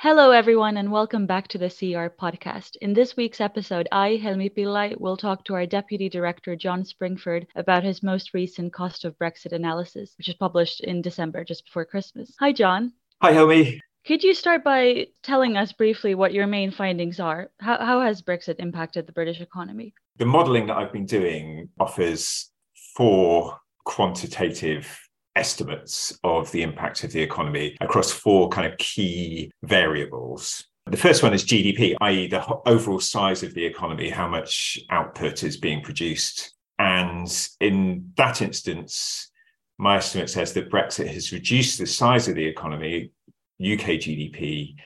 Hello, 0.00 0.30
everyone, 0.30 0.76
and 0.76 0.92
welcome 0.92 1.26
back 1.26 1.48
to 1.48 1.58
the 1.58 1.68
CER 1.68 2.08
podcast. 2.08 2.76
In 2.80 2.94
this 2.94 3.16
week's 3.16 3.40
episode, 3.40 3.88
I, 3.90 4.10
Helmi 4.10 4.48
Pillai, 4.48 4.96
will 5.00 5.16
talk 5.16 5.44
to 5.46 5.54
our 5.54 5.66
Deputy 5.66 6.08
Director, 6.08 6.54
John 6.54 6.84
Springford, 6.84 7.48
about 7.56 7.82
his 7.82 8.00
most 8.00 8.32
recent 8.32 8.72
cost 8.72 9.04
of 9.04 9.18
Brexit 9.18 9.50
analysis, 9.50 10.14
which 10.16 10.28
is 10.28 10.36
published 10.36 10.82
in 10.82 11.02
December, 11.02 11.42
just 11.42 11.64
before 11.64 11.84
Christmas. 11.84 12.32
Hi, 12.38 12.52
John. 12.52 12.92
Hi, 13.22 13.32
Helmi. 13.32 13.80
Could 14.06 14.22
you 14.22 14.34
start 14.34 14.62
by 14.62 15.08
telling 15.24 15.56
us 15.56 15.72
briefly 15.72 16.14
what 16.14 16.32
your 16.32 16.46
main 16.46 16.70
findings 16.70 17.18
are? 17.18 17.50
How, 17.58 17.84
how 17.84 18.00
has 18.00 18.22
Brexit 18.22 18.60
impacted 18.60 19.08
the 19.08 19.12
British 19.12 19.40
economy? 19.40 19.94
The 20.18 20.26
modelling 20.26 20.68
that 20.68 20.76
I've 20.76 20.92
been 20.92 21.06
doing 21.06 21.70
offers 21.80 22.52
four 22.94 23.58
quantitative 23.84 25.07
estimates 25.36 26.18
of 26.24 26.50
the 26.52 26.62
impact 26.62 27.04
of 27.04 27.12
the 27.12 27.22
economy 27.22 27.76
across 27.80 28.10
four 28.10 28.48
kind 28.48 28.70
of 28.70 28.78
key 28.78 29.50
variables. 29.62 30.64
The 30.86 30.96
first 30.96 31.22
one 31.22 31.34
is 31.34 31.44
GDP, 31.44 31.94
i.e., 32.00 32.28
the 32.28 32.44
overall 32.66 33.00
size 33.00 33.42
of 33.42 33.52
the 33.54 33.64
economy, 33.64 34.08
how 34.08 34.26
much 34.26 34.78
output 34.90 35.44
is 35.44 35.58
being 35.58 35.82
produced. 35.82 36.54
And 36.78 37.28
in 37.60 38.12
that 38.16 38.40
instance, 38.40 39.30
my 39.78 39.96
estimate 39.98 40.30
says 40.30 40.54
that 40.54 40.70
Brexit 40.70 41.08
has 41.08 41.32
reduced 41.32 41.78
the 41.78 41.86
size 41.86 42.26
of 42.26 42.36
the 42.36 42.46
economy, 42.46 43.12
UK 43.60 44.00
GDP, 44.00 44.76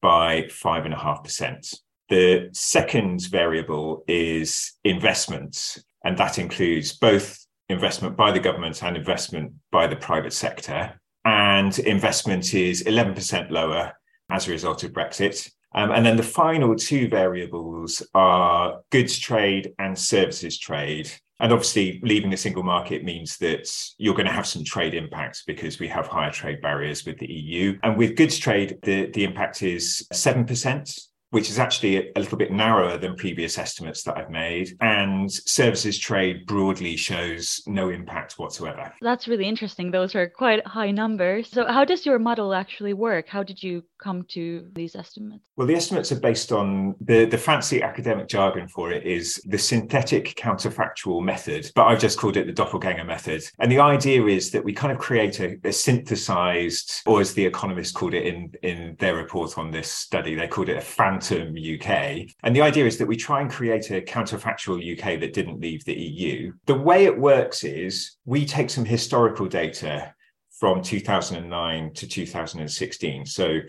by 0.00 0.42
5.5%. 0.42 1.74
The 2.08 2.48
second 2.52 3.26
variable 3.28 4.04
is 4.08 4.72
investment, 4.84 5.78
and 6.04 6.16
that 6.18 6.38
includes 6.38 6.92
both 6.92 7.46
investment 7.70 8.16
by 8.16 8.30
the 8.30 8.40
government 8.40 8.82
and 8.82 8.96
investment 8.96 9.52
by 9.70 9.86
the 9.86 9.96
private 9.96 10.32
sector. 10.32 11.00
And 11.24 11.78
investment 11.80 12.54
is 12.54 12.82
11% 12.84 13.50
lower 13.50 13.92
as 14.30 14.48
a 14.48 14.50
result 14.50 14.84
of 14.84 14.92
Brexit. 14.92 15.50
Um, 15.74 15.92
and 15.92 16.04
then 16.04 16.16
the 16.16 16.22
final 16.22 16.74
two 16.74 17.08
variables 17.08 18.02
are 18.14 18.80
goods 18.90 19.18
trade 19.18 19.72
and 19.78 19.96
services 19.98 20.58
trade. 20.58 21.10
And 21.38 21.52
obviously, 21.52 22.00
leaving 22.02 22.30
the 22.30 22.36
single 22.36 22.62
market 22.62 23.02
means 23.02 23.38
that 23.38 23.70
you're 23.96 24.14
going 24.14 24.26
to 24.26 24.32
have 24.32 24.46
some 24.46 24.64
trade 24.64 24.94
impacts 24.94 25.42
because 25.46 25.78
we 25.78 25.88
have 25.88 26.06
higher 26.06 26.30
trade 26.30 26.60
barriers 26.60 27.06
with 27.06 27.18
the 27.18 27.32
EU. 27.32 27.78
And 27.82 27.96
with 27.96 28.16
goods 28.16 28.36
trade, 28.36 28.78
the, 28.82 29.06
the 29.06 29.24
impact 29.24 29.62
is 29.62 30.06
7% 30.12 31.09
which 31.30 31.48
is 31.48 31.58
actually 31.58 32.10
a 32.14 32.20
little 32.20 32.38
bit 32.38 32.52
narrower 32.52 32.98
than 32.98 33.14
previous 33.16 33.58
estimates 33.58 34.02
that 34.02 34.16
I've 34.16 34.30
made. 34.30 34.76
And 34.80 35.30
services 35.30 35.98
trade 35.98 36.46
broadly 36.46 36.96
shows 36.96 37.62
no 37.66 37.88
impact 37.88 38.38
whatsoever. 38.38 38.92
That's 39.00 39.28
really 39.28 39.46
interesting. 39.46 39.90
Those 39.90 40.14
are 40.14 40.28
quite 40.28 40.66
high 40.66 40.90
numbers. 40.90 41.48
So, 41.50 41.66
how 41.66 41.84
does 41.84 42.04
your 42.04 42.18
model 42.18 42.54
actually 42.54 42.94
work? 42.94 43.28
How 43.28 43.42
did 43.42 43.62
you 43.62 43.84
come 44.02 44.24
to 44.30 44.66
these 44.72 44.96
estimates? 44.96 45.44
Well, 45.56 45.66
the 45.66 45.74
estimates 45.74 46.10
are 46.10 46.20
based 46.20 46.52
on 46.52 46.94
the, 47.00 47.26
the 47.26 47.38
fancy 47.38 47.82
academic 47.82 48.28
jargon 48.28 48.66
for 48.66 48.90
it 48.90 49.04
is 49.04 49.40
the 49.46 49.58
synthetic 49.58 50.34
counterfactual 50.36 51.22
method, 51.22 51.70
but 51.74 51.84
I've 51.84 52.00
just 52.00 52.18
called 52.18 52.36
it 52.36 52.46
the 52.46 52.52
doppelganger 52.52 53.04
method. 53.04 53.44
And 53.58 53.70
the 53.70 53.78
idea 53.78 54.24
is 54.26 54.50
that 54.50 54.64
we 54.64 54.72
kind 54.72 54.92
of 54.92 54.98
create 54.98 55.38
a, 55.40 55.58
a 55.64 55.72
synthesized, 55.72 57.02
or 57.06 57.20
as 57.20 57.34
the 57.34 57.44
economists 57.44 57.92
called 57.92 58.14
it 58.14 58.26
in, 58.26 58.52
in 58.62 58.96
their 58.98 59.16
report 59.16 59.58
on 59.58 59.70
this 59.70 59.90
study, 59.90 60.34
they 60.34 60.48
called 60.48 60.68
it 60.68 60.78
a 60.78 60.80
fan 60.80 61.19
UK. 61.20 62.28
And 62.42 62.54
the 62.54 62.62
idea 62.62 62.86
is 62.86 62.98
that 62.98 63.06
we 63.06 63.16
try 63.16 63.40
and 63.40 63.50
create 63.50 63.90
a 63.90 64.00
counterfactual 64.00 64.80
UK 64.80 65.20
that 65.20 65.32
didn't 65.32 65.60
leave 65.60 65.84
the 65.84 65.94
EU. 65.94 66.52
The 66.66 66.74
way 66.74 67.04
it 67.04 67.18
works 67.18 67.64
is 67.64 68.16
we 68.24 68.44
take 68.44 68.70
some 68.70 68.84
historical 68.84 69.46
data 69.46 70.14
from 70.58 70.82
2009 70.82 71.94
to 71.94 72.06
2016. 72.06 73.26
So 73.26 73.60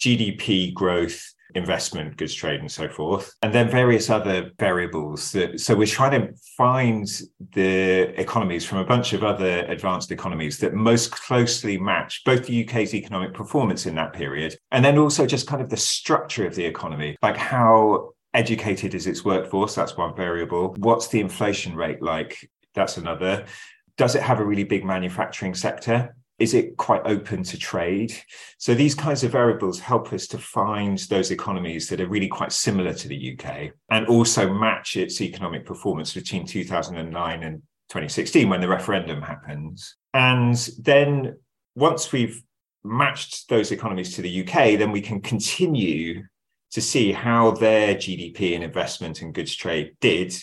GDP 0.00 0.74
growth, 0.74 1.22
investment, 1.54 2.16
goods 2.16 2.34
trade, 2.34 2.60
and 2.60 2.70
so 2.70 2.88
forth, 2.88 3.34
and 3.42 3.52
then 3.52 3.70
various 3.70 4.10
other 4.10 4.50
variables. 4.58 5.32
That, 5.32 5.60
so 5.60 5.74
we're 5.74 5.86
trying 5.86 6.20
to 6.20 6.32
find 6.56 7.06
the 7.52 8.20
economies 8.20 8.64
from 8.64 8.78
a 8.78 8.84
bunch 8.84 9.12
of 9.12 9.24
other 9.24 9.64
advanced 9.66 10.12
economies 10.12 10.58
that 10.58 10.74
most 10.74 11.10
closely 11.10 11.78
match 11.78 12.22
both 12.24 12.46
the 12.46 12.64
UK's 12.64 12.94
economic 12.94 13.34
performance 13.34 13.86
in 13.86 13.94
that 13.96 14.12
period, 14.12 14.56
and 14.70 14.84
then 14.84 14.98
also 14.98 15.26
just 15.26 15.46
kind 15.46 15.62
of 15.62 15.70
the 15.70 15.76
structure 15.76 16.46
of 16.46 16.54
the 16.54 16.64
economy, 16.64 17.16
like 17.22 17.36
how 17.36 18.10
educated 18.34 18.94
is 18.94 19.06
its 19.06 19.24
workforce? 19.24 19.74
That's 19.74 19.96
one 19.96 20.14
variable. 20.14 20.74
What's 20.78 21.08
the 21.08 21.20
inflation 21.20 21.74
rate 21.74 22.02
like? 22.02 22.48
That's 22.74 22.96
another. 22.96 23.46
Does 23.96 24.14
it 24.14 24.22
have 24.22 24.40
a 24.40 24.44
really 24.44 24.64
big 24.64 24.84
manufacturing 24.84 25.54
sector? 25.54 26.14
Is 26.40 26.54
it 26.54 26.76
quite 26.78 27.02
open 27.04 27.42
to 27.44 27.58
trade? 27.58 28.12
So 28.58 28.74
these 28.74 28.94
kinds 28.94 29.22
of 29.22 29.30
variables 29.30 29.78
help 29.78 30.12
us 30.12 30.26
to 30.28 30.38
find 30.38 30.98
those 30.98 31.30
economies 31.30 31.88
that 31.88 32.00
are 32.00 32.08
really 32.08 32.28
quite 32.28 32.50
similar 32.50 32.94
to 32.94 33.08
the 33.08 33.38
UK 33.38 33.72
and 33.90 34.06
also 34.06 34.52
match 34.52 34.96
its 34.96 35.20
economic 35.20 35.66
performance 35.66 36.14
between 36.14 36.46
2009 36.46 37.42
and 37.42 37.56
2016 37.90 38.48
when 38.48 38.62
the 38.62 38.68
referendum 38.68 39.20
happens. 39.20 39.96
And 40.14 40.56
then 40.78 41.36
once 41.74 42.10
we've 42.10 42.42
matched 42.82 43.50
those 43.50 43.70
economies 43.70 44.14
to 44.14 44.22
the 44.22 44.40
UK, 44.42 44.78
then 44.78 44.92
we 44.92 45.02
can 45.02 45.20
continue 45.20 46.24
to 46.72 46.80
see 46.80 47.12
how 47.12 47.50
their 47.50 47.94
GDP 47.94 48.54
and 48.54 48.64
investment 48.64 49.20
and 49.20 49.34
goods 49.34 49.54
trade 49.54 49.92
did 50.00 50.34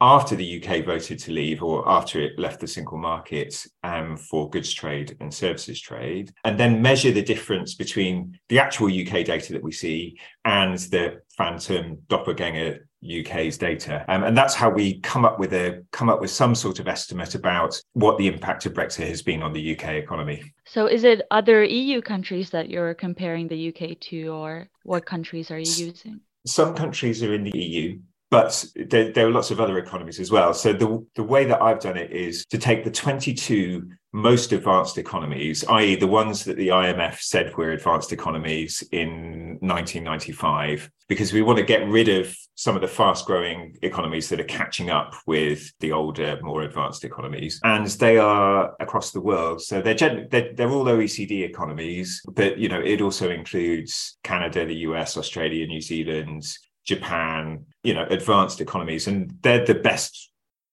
after 0.00 0.36
the 0.36 0.62
UK 0.62 0.84
voted 0.84 1.18
to 1.20 1.32
leave 1.32 1.62
or 1.62 1.88
after 1.88 2.20
it 2.20 2.38
left 2.38 2.60
the 2.60 2.66
single 2.66 2.98
market 2.98 3.66
um, 3.82 4.16
for 4.16 4.50
goods 4.50 4.72
trade 4.72 5.16
and 5.20 5.32
services 5.32 5.80
trade, 5.80 6.32
and 6.44 6.58
then 6.58 6.82
measure 6.82 7.12
the 7.12 7.22
difference 7.22 7.74
between 7.74 8.38
the 8.48 8.58
actual 8.58 8.86
UK 8.86 9.24
data 9.24 9.52
that 9.52 9.62
we 9.62 9.72
see 9.72 10.18
and 10.44 10.78
the 10.78 11.20
phantom 11.36 11.98
doppelganger 12.08 12.86
UK's 13.04 13.58
data. 13.58 14.04
Um, 14.08 14.24
and 14.24 14.36
that's 14.36 14.54
how 14.54 14.70
we 14.70 15.00
come 15.00 15.24
up 15.24 15.38
with 15.38 15.52
a 15.52 15.82
come 15.92 16.08
up 16.08 16.20
with 16.20 16.30
some 16.30 16.54
sort 16.54 16.78
of 16.80 16.88
estimate 16.88 17.34
about 17.34 17.78
what 17.92 18.16
the 18.18 18.26
impact 18.26 18.66
of 18.66 18.72
Brexit 18.72 19.08
has 19.08 19.22
been 19.22 19.42
on 19.42 19.52
the 19.52 19.76
UK 19.76 19.90
economy. 19.90 20.42
So 20.66 20.86
is 20.86 21.04
it 21.04 21.22
other 21.30 21.62
EU 21.64 22.00
countries 22.00 22.50
that 22.50 22.70
you're 22.70 22.94
comparing 22.94 23.48
the 23.48 23.68
UK 23.68 24.00
to 24.00 24.28
or 24.28 24.68
what 24.84 25.04
countries 25.04 25.50
are 25.50 25.58
you 25.58 25.86
using? 25.86 26.20
Some 26.46 26.74
countries 26.74 27.22
are 27.22 27.34
in 27.34 27.44
the 27.44 27.58
EU, 27.58 27.98
but 28.34 28.64
there, 28.74 29.12
there, 29.12 29.28
are 29.28 29.30
lots 29.30 29.52
of 29.52 29.60
other 29.60 29.78
economies 29.78 30.18
as 30.18 30.28
well. 30.28 30.52
So 30.52 30.72
the, 30.72 31.06
the 31.14 31.22
way 31.22 31.44
that 31.44 31.62
I've 31.62 31.78
done 31.78 31.96
it 31.96 32.10
is 32.10 32.44
to 32.46 32.58
take 32.58 32.82
the 32.82 32.90
22 32.90 33.88
most 34.12 34.50
advanced 34.50 34.98
economies, 34.98 35.64
i.e., 35.68 35.94
the 35.94 36.08
ones 36.08 36.44
that 36.44 36.56
the 36.56 36.66
IMF 36.68 37.20
said 37.20 37.56
were 37.56 37.70
advanced 37.70 38.12
economies 38.12 38.82
in 38.90 39.58
1995, 39.60 40.90
because 41.06 41.32
we 41.32 41.42
want 41.42 41.58
to 41.58 41.64
get 41.64 41.86
rid 41.86 42.08
of 42.08 42.36
some 42.56 42.74
of 42.74 42.82
the 42.82 42.88
fast 42.88 43.24
growing 43.24 43.76
economies 43.82 44.28
that 44.30 44.40
are 44.40 44.44
catching 44.44 44.90
up 44.90 45.14
with 45.28 45.72
the 45.78 45.92
older, 45.92 46.36
more 46.42 46.62
advanced 46.62 47.04
economies. 47.04 47.60
And 47.62 47.86
they 47.86 48.18
are 48.18 48.74
across 48.80 49.12
the 49.12 49.20
world. 49.20 49.62
So 49.62 49.80
they're, 49.80 49.94
gen- 49.94 50.26
they're, 50.32 50.52
they're 50.54 50.70
all 50.70 50.86
OECD 50.86 51.44
economies, 51.44 52.20
but, 52.32 52.58
you 52.58 52.68
know, 52.68 52.80
it 52.80 53.00
also 53.00 53.30
includes 53.30 54.18
Canada, 54.24 54.66
the 54.66 54.78
US, 54.88 55.16
Australia, 55.16 55.68
New 55.68 55.80
Zealand, 55.80 56.44
Japan, 56.84 57.66
you 57.82 57.94
know, 57.94 58.06
advanced 58.10 58.60
economies. 58.60 59.06
And 59.06 59.36
they're 59.42 59.64
the 59.64 59.74
best 59.74 60.30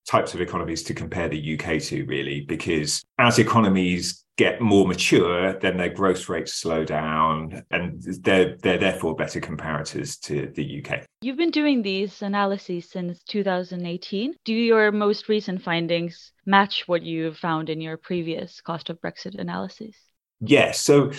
types 0.08 0.34
of 0.34 0.42
economies 0.42 0.84
to 0.84 0.94
compare 0.94 1.30
the 1.30 1.60
UK 1.60 1.82
to, 1.82 2.06
really, 2.06 2.42
because 2.42 3.04
as 3.18 3.40
economies 3.40 4.26
get 4.38 4.60
more 4.60 4.88
mature, 4.88 5.54
then 5.60 5.78
their 5.78 5.90
growth 5.90 6.28
rates 6.28 6.54
slow 6.54 6.84
down 6.84 7.64
and 7.70 8.02
they're, 8.24 8.58
they're 8.58 8.78
therefore 8.78 9.16
better 9.16 9.40
comparators 9.40 10.20
to 10.20 10.52
the 10.56 10.84
UK. 10.84 11.06
You've 11.22 11.38
been 11.38 11.52
doing 11.52 11.82
these 11.82 12.22
analyses 12.22 12.90
since 12.90 13.22
2018. 13.24 14.34
Do 14.44 14.54
your 14.54 14.92
most 14.92 15.30
recent 15.30 15.62
findings 15.62 16.32
match 16.46 16.88
what 16.88 17.04
you 17.04 17.34
found 17.34 17.70
in 17.70 17.82
your 17.82 17.98
previous 17.98 18.62
cost 18.62 18.90
of 18.90 19.00
Brexit 19.00 19.40
analysis? 19.40 19.96
Yes. 20.40 20.82
So 20.82 21.12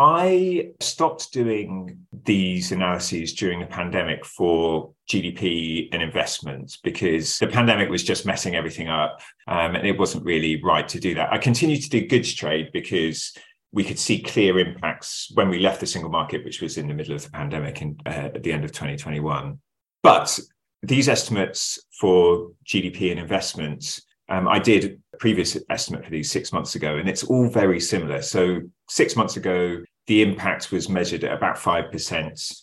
I 0.00 0.70
stopped 0.78 1.32
doing 1.32 2.06
these 2.24 2.70
analyses 2.70 3.32
during 3.32 3.58
the 3.58 3.66
pandemic 3.66 4.24
for 4.24 4.92
GDP 5.10 5.88
and 5.92 6.00
investments 6.00 6.76
because 6.76 7.36
the 7.40 7.48
pandemic 7.48 7.90
was 7.90 8.04
just 8.04 8.24
messing 8.24 8.54
everything 8.54 8.88
up 8.88 9.20
um, 9.48 9.74
and 9.74 9.84
it 9.84 9.98
wasn't 9.98 10.24
really 10.24 10.62
right 10.62 10.86
to 10.88 11.00
do 11.00 11.16
that. 11.16 11.32
I 11.32 11.38
continued 11.38 11.82
to 11.82 11.90
do 11.90 12.06
goods 12.06 12.32
trade 12.32 12.70
because 12.72 13.36
we 13.72 13.82
could 13.82 13.98
see 13.98 14.22
clear 14.22 14.60
impacts 14.60 15.32
when 15.34 15.48
we 15.48 15.58
left 15.58 15.80
the 15.80 15.86
single 15.86 16.10
market, 16.10 16.44
which 16.44 16.62
was 16.62 16.78
in 16.78 16.86
the 16.86 16.94
middle 16.94 17.14
of 17.14 17.24
the 17.24 17.30
pandemic 17.30 17.82
in, 17.82 17.96
uh, 18.06 18.30
at 18.36 18.44
the 18.44 18.52
end 18.52 18.64
of 18.64 18.70
2021. 18.70 19.58
But 20.04 20.38
these 20.80 21.08
estimates 21.08 21.76
for 21.98 22.52
GDP 22.64 23.10
and 23.10 23.18
investments, 23.18 24.00
um, 24.28 24.48
I 24.48 24.58
did 24.58 25.00
a 25.14 25.16
previous 25.16 25.56
estimate 25.70 26.04
for 26.04 26.10
these 26.10 26.30
six 26.30 26.52
months 26.52 26.74
ago, 26.74 26.96
and 26.96 27.08
it's 27.08 27.24
all 27.24 27.48
very 27.48 27.80
similar. 27.80 28.22
So 28.22 28.60
six 28.88 29.16
months 29.16 29.36
ago, 29.36 29.82
the 30.06 30.22
impact 30.22 30.72
was 30.72 30.88
measured 30.88 31.24
at 31.24 31.32
about 31.32 31.56
5% 31.56 32.62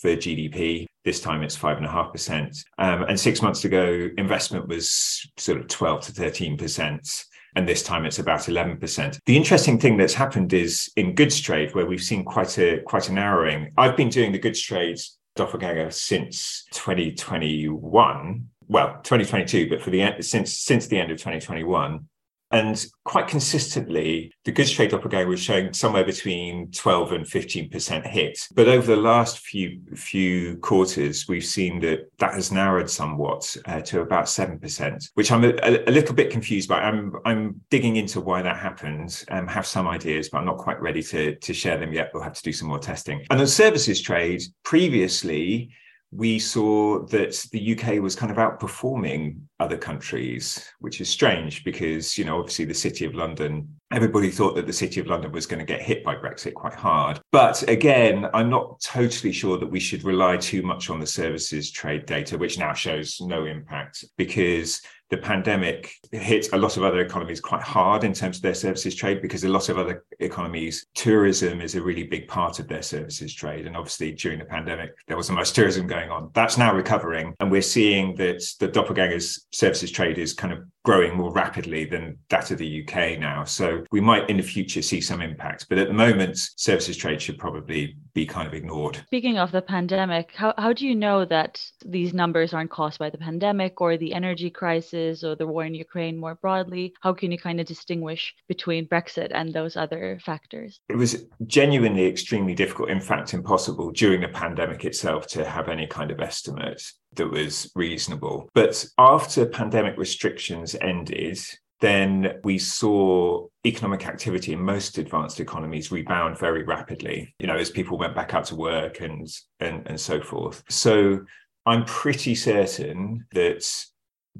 for 0.00 0.10
GDP. 0.10 0.86
This 1.04 1.20
time 1.20 1.42
it's 1.42 1.56
5.5%. 1.56 2.64
Um, 2.78 3.02
and 3.04 3.18
six 3.18 3.42
months 3.42 3.64
ago, 3.64 4.08
investment 4.18 4.68
was 4.68 5.30
sort 5.36 5.60
of 5.60 5.68
12 5.68 6.06
to 6.06 6.12
13% 6.12 7.24
and 7.56 7.66
this 7.66 7.82
time 7.82 8.04
it's 8.04 8.18
about 8.18 8.40
11%. 8.40 9.18
The 9.24 9.36
interesting 9.36 9.80
thing 9.80 9.96
that's 9.96 10.14
happened 10.14 10.52
is 10.52 10.92
in 10.96 11.14
goods 11.14 11.40
trade, 11.40 11.74
where 11.74 11.86
we've 11.86 12.02
seen 12.02 12.22
quite 12.22 12.58
a 12.58 12.82
quite 12.82 13.08
a 13.08 13.12
narrowing. 13.12 13.72
I've 13.78 13.96
been 13.96 14.10
doing 14.10 14.30
the 14.30 14.38
goods 14.38 14.60
trade 14.60 14.98
doppelganger 15.36 15.90
since 15.90 16.64
2021. 16.72 18.48
Well, 18.68 19.00
2022, 19.02 19.68
but 19.68 19.82
for 19.82 19.90
the 19.90 20.02
end 20.02 20.24
since 20.24 20.58
since 20.58 20.86
the 20.86 20.98
end 20.98 21.10
of 21.10 21.18
2021. 21.18 22.06
And 22.52 22.86
quite 23.04 23.26
consistently, 23.26 24.32
the 24.44 24.52
goods 24.52 24.70
trade 24.70 24.92
doppelganger 24.92 25.28
was 25.28 25.40
showing 25.40 25.72
somewhere 25.72 26.04
between 26.04 26.70
12 26.70 27.12
and 27.12 27.24
15% 27.26 28.06
hit. 28.06 28.38
But 28.54 28.68
over 28.68 28.86
the 28.86 29.00
last 29.00 29.40
few 29.40 29.80
few 29.96 30.56
quarters, 30.58 31.26
we've 31.26 31.44
seen 31.44 31.80
that 31.80 32.08
that 32.18 32.34
has 32.34 32.52
narrowed 32.52 32.88
somewhat 32.88 33.56
uh, 33.66 33.80
to 33.82 34.00
about 34.00 34.26
7%, 34.26 35.10
which 35.14 35.32
I'm 35.32 35.44
a, 35.44 35.54
a, 35.86 35.90
little 35.90 36.14
bit 36.14 36.30
confused 36.30 36.68
by. 36.68 36.80
I'm, 36.80 37.16
I'm 37.24 37.60
digging 37.68 37.96
into 37.96 38.20
why 38.20 38.42
that 38.42 38.56
happened 38.56 39.24
and 39.26 39.50
have 39.50 39.66
some 39.66 39.88
ideas, 39.88 40.28
but 40.28 40.38
I'm 40.38 40.46
not 40.46 40.58
quite 40.58 40.80
ready 40.80 41.02
to, 41.02 41.34
to 41.34 41.52
share 41.52 41.78
them 41.78 41.92
yet. 41.92 42.10
We'll 42.14 42.22
have 42.22 42.34
to 42.34 42.42
do 42.42 42.52
some 42.52 42.68
more 42.68 42.78
testing. 42.78 43.26
And 43.28 43.40
the 43.40 43.46
services 43.48 44.00
trade, 44.00 44.42
previously, 44.62 45.70
we 46.12 46.38
saw 46.38 47.04
that 47.06 47.46
the 47.52 47.78
UK 47.78 48.00
was 48.00 48.16
kind 48.16 48.30
of 48.30 48.38
outperforming 48.38 49.40
other 49.58 49.76
countries, 49.76 50.70
which 50.80 51.00
is 51.00 51.08
strange 51.08 51.64
because, 51.64 52.18
you 52.18 52.24
know, 52.24 52.38
obviously 52.38 52.64
the 52.64 52.74
City 52.74 53.04
of 53.04 53.14
London, 53.14 53.68
everybody 53.92 54.30
thought 54.30 54.54
that 54.54 54.66
the 54.66 54.72
City 54.72 55.00
of 55.00 55.06
London 55.06 55.32
was 55.32 55.46
going 55.46 55.58
to 55.58 55.64
get 55.64 55.80
hit 55.80 56.04
by 56.04 56.14
Brexit 56.14 56.54
quite 56.54 56.74
hard. 56.74 57.20
But 57.32 57.68
again, 57.68 58.26
I'm 58.34 58.50
not 58.50 58.80
totally 58.80 59.32
sure 59.32 59.58
that 59.58 59.70
we 59.70 59.80
should 59.80 60.04
rely 60.04 60.36
too 60.36 60.62
much 60.62 60.90
on 60.90 61.00
the 61.00 61.06
services 61.06 61.70
trade 61.70 62.06
data, 62.06 62.36
which 62.36 62.58
now 62.58 62.74
shows 62.74 63.18
no 63.20 63.46
impact 63.46 64.04
because 64.18 64.82
the 65.10 65.16
pandemic 65.16 65.94
hit 66.10 66.52
a 66.52 66.58
lot 66.58 66.76
of 66.76 66.82
other 66.82 67.00
economies 67.00 67.40
quite 67.40 67.62
hard 67.62 68.02
in 68.02 68.12
terms 68.12 68.36
of 68.36 68.42
their 68.42 68.54
services 68.54 68.94
trade 68.94 69.22
because 69.22 69.44
a 69.44 69.48
lot 69.48 69.68
of 69.68 69.78
other 69.78 70.04
economies, 70.18 70.84
tourism 70.94 71.60
is 71.60 71.76
a 71.76 71.82
really 71.82 72.02
big 72.02 72.26
part 72.26 72.58
of 72.58 72.66
their 72.66 72.82
services 72.82 73.32
trade. 73.32 73.66
And 73.66 73.76
obviously, 73.76 74.12
during 74.12 74.40
the 74.40 74.44
pandemic, 74.44 74.90
there 75.06 75.16
was 75.16 75.28
the 75.28 75.32
most 75.32 75.54
tourism 75.54 75.86
going 75.86 76.10
on. 76.10 76.30
That's 76.34 76.58
now 76.58 76.74
recovering. 76.74 77.34
And 77.38 77.50
we're 77.52 77.62
seeing 77.62 78.16
that 78.16 78.42
the 78.58 78.68
doppelgangers 78.68 79.45
services 79.52 79.90
trade 79.90 80.18
is 80.18 80.34
kind 80.34 80.52
of 80.52 80.60
growing 80.84 81.16
more 81.16 81.32
rapidly 81.32 81.84
than 81.84 82.18
that 82.30 82.50
of 82.50 82.58
the 82.58 82.82
UK 82.82 83.18
now. 83.18 83.44
So 83.44 83.84
we 83.90 84.00
might 84.00 84.28
in 84.28 84.36
the 84.36 84.42
future 84.42 84.82
see 84.82 85.00
some 85.00 85.22
impact. 85.22 85.66
But 85.68 85.78
at 85.78 85.88
the 85.88 85.94
moment, 85.94 86.38
services 86.56 86.96
trade 86.96 87.22
should 87.22 87.38
probably 87.38 87.96
be 88.16 88.26
kind 88.26 88.48
of 88.48 88.54
ignored. 88.54 88.96
Speaking 89.06 89.36
of 89.36 89.52
the 89.52 89.60
pandemic, 89.60 90.32
how, 90.34 90.54
how 90.56 90.72
do 90.72 90.86
you 90.86 90.94
know 90.94 91.26
that 91.26 91.62
these 91.84 92.14
numbers 92.14 92.54
aren't 92.54 92.70
caused 92.70 92.98
by 92.98 93.10
the 93.10 93.18
pandemic 93.18 93.78
or 93.82 93.98
the 93.98 94.14
energy 94.14 94.48
crisis 94.48 95.22
or 95.22 95.36
the 95.36 95.46
war 95.46 95.66
in 95.66 95.74
Ukraine 95.74 96.16
more 96.16 96.34
broadly? 96.34 96.94
How 97.02 97.12
can 97.12 97.30
you 97.30 97.38
kind 97.38 97.60
of 97.60 97.66
distinguish 97.66 98.34
between 98.48 98.88
Brexit 98.88 99.30
and 99.34 99.52
those 99.52 99.76
other 99.76 100.18
factors? 100.24 100.80
It 100.88 100.96
was 100.96 101.26
genuinely 101.46 102.06
extremely 102.06 102.54
difficult, 102.54 102.88
in 102.88 103.02
fact, 103.02 103.34
impossible 103.34 103.92
during 103.92 104.22
the 104.22 104.28
pandemic 104.28 104.86
itself 104.86 105.26
to 105.34 105.44
have 105.44 105.68
any 105.68 105.86
kind 105.86 106.10
of 106.10 106.18
estimate 106.20 106.82
that 107.16 107.30
was 107.30 107.70
reasonable. 107.74 108.48
But 108.54 108.86
after 108.96 109.44
pandemic 109.44 109.98
restrictions 109.98 110.74
ended, 110.80 111.38
then 111.80 112.40
we 112.42 112.58
saw 112.58 113.46
economic 113.66 114.06
activity 114.06 114.52
in 114.52 114.60
most 114.60 114.98
advanced 114.98 115.40
economies 115.40 115.92
rebound 115.92 116.38
very 116.38 116.62
rapidly, 116.62 117.34
you 117.38 117.46
know, 117.46 117.56
as 117.56 117.70
people 117.70 117.98
went 117.98 118.14
back 118.14 118.32
out 118.34 118.46
to 118.46 118.56
work 118.56 119.00
and 119.00 119.28
and, 119.60 119.86
and 119.86 120.00
so 120.00 120.20
forth. 120.20 120.62
So 120.68 121.20
I'm 121.66 121.84
pretty 121.84 122.34
certain 122.34 123.26
that 123.32 123.68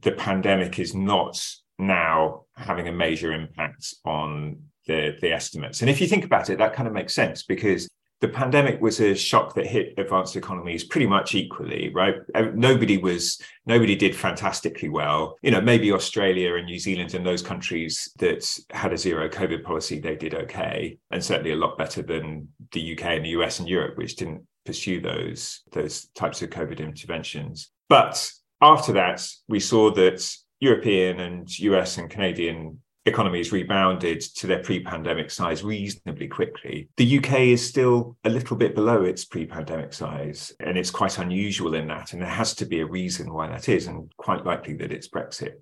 the 0.01 0.13
pandemic 0.13 0.79
is 0.79 0.95
not 0.95 1.43
now 1.79 2.45
having 2.57 2.89
a 2.89 2.93
major 2.93 3.33
impact 3.33 3.95
on 4.05 4.59
the, 4.87 5.17
the 5.21 5.33
estimates. 5.33 5.81
And 5.81 5.91
if 5.91 6.01
you 6.01 6.07
think 6.07 6.25
about 6.25 6.49
it, 6.49 6.59
that 6.59 6.75
kind 6.75 6.87
of 6.87 6.95
makes 6.95 7.15
sense 7.15 7.43
because 7.43 7.89
the 8.21 8.29
pandemic 8.29 8.81
was 8.81 9.01
a 9.01 9.15
shock 9.15 9.55
that 9.55 9.67
hit 9.67 9.95
advanced 9.99 10.37
economies 10.37 10.85
pretty 10.85 11.07
much 11.07 11.35
equally 11.35 11.93
right? 11.95 12.17
Nobody 12.55 12.99
was 12.99 13.41
nobody 13.67 13.95
did 13.95 14.17
fantastically 14.17 14.89
well. 14.89 15.37
You 15.43 15.51
know 15.51 15.61
maybe 15.61 15.93
australia 15.93 16.55
and 16.55 16.67
new 16.67 16.79
zealand 16.79 17.15
and 17.15 17.27
those 17.27 17.43
countries 17.43 18.13
that 18.19 18.47
had 18.71 18.93
a 18.93 18.99
zero 18.99 19.29
covid 19.29 19.63
policy 19.63 19.99
they 19.99 20.17
did 20.17 20.35
okay 20.35 20.99
and 21.11 21.23
certainly 21.23 21.53
a 21.53 21.57
lot 21.57 21.79
better 21.79 22.03
than 22.03 22.49
the 22.73 22.93
uk 22.93 23.05
and 23.05 23.25
the 23.25 23.31
us 23.31 23.59
and 23.59 23.69
europe 23.69 23.97
which 23.97 24.17
didn't 24.17 24.47
pursue 24.65 25.01
those 25.01 25.63
those 25.73 26.07
types 26.15 26.43
of 26.43 26.51
covid 26.51 26.81
interventions. 26.81 27.71
But 27.89 28.31
after 28.61 28.93
that 28.95 29.27
we 29.49 29.61
saw 29.61 29.93
that 29.95 30.27
european 30.61 31.21
and 31.21 31.49
us 31.61 31.99
and 31.99 32.11
canadian 32.11 32.81
economies 33.07 33.53
rebounded 33.53 34.21
to 34.21 34.47
their 34.47 34.63
pre-pandemic 34.63 35.31
size 35.31 35.63
reasonably 35.63 36.29
quickly. 36.29 36.89
The 36.97 37.19
UK 37.19 37.41
is 37.41 37.67
still 37.67 38.17
a 38.25 38.31
little 38.31 38.57
bit 38.57 38.75
below 38.75 39.05
its 39.05 39.25
pre-pandemic 39.25 39.93
size, 39.93 40.53
and 40.61 40.77
it's 40.77 40.91
quite 40.91 41.19
unusual 41.19 41.75
in 41.75 41.87
that. 41.89 42.13
And 42.13 42.21
there 42.21 42.29
has 42.29 42.55
to 42.57 42.67
be 42.67 42.81
a 42.81 42.87
reason 42.87 43.33
why 43.33 43.47
that 43.49 43.69
is, 43.69 43.87
and 43.87 44.13
quite 44.17 44.45
likely 44.45 44.75
that 44.75 44.93
it's 44.93 45.09
Brexit. 45.09 45.55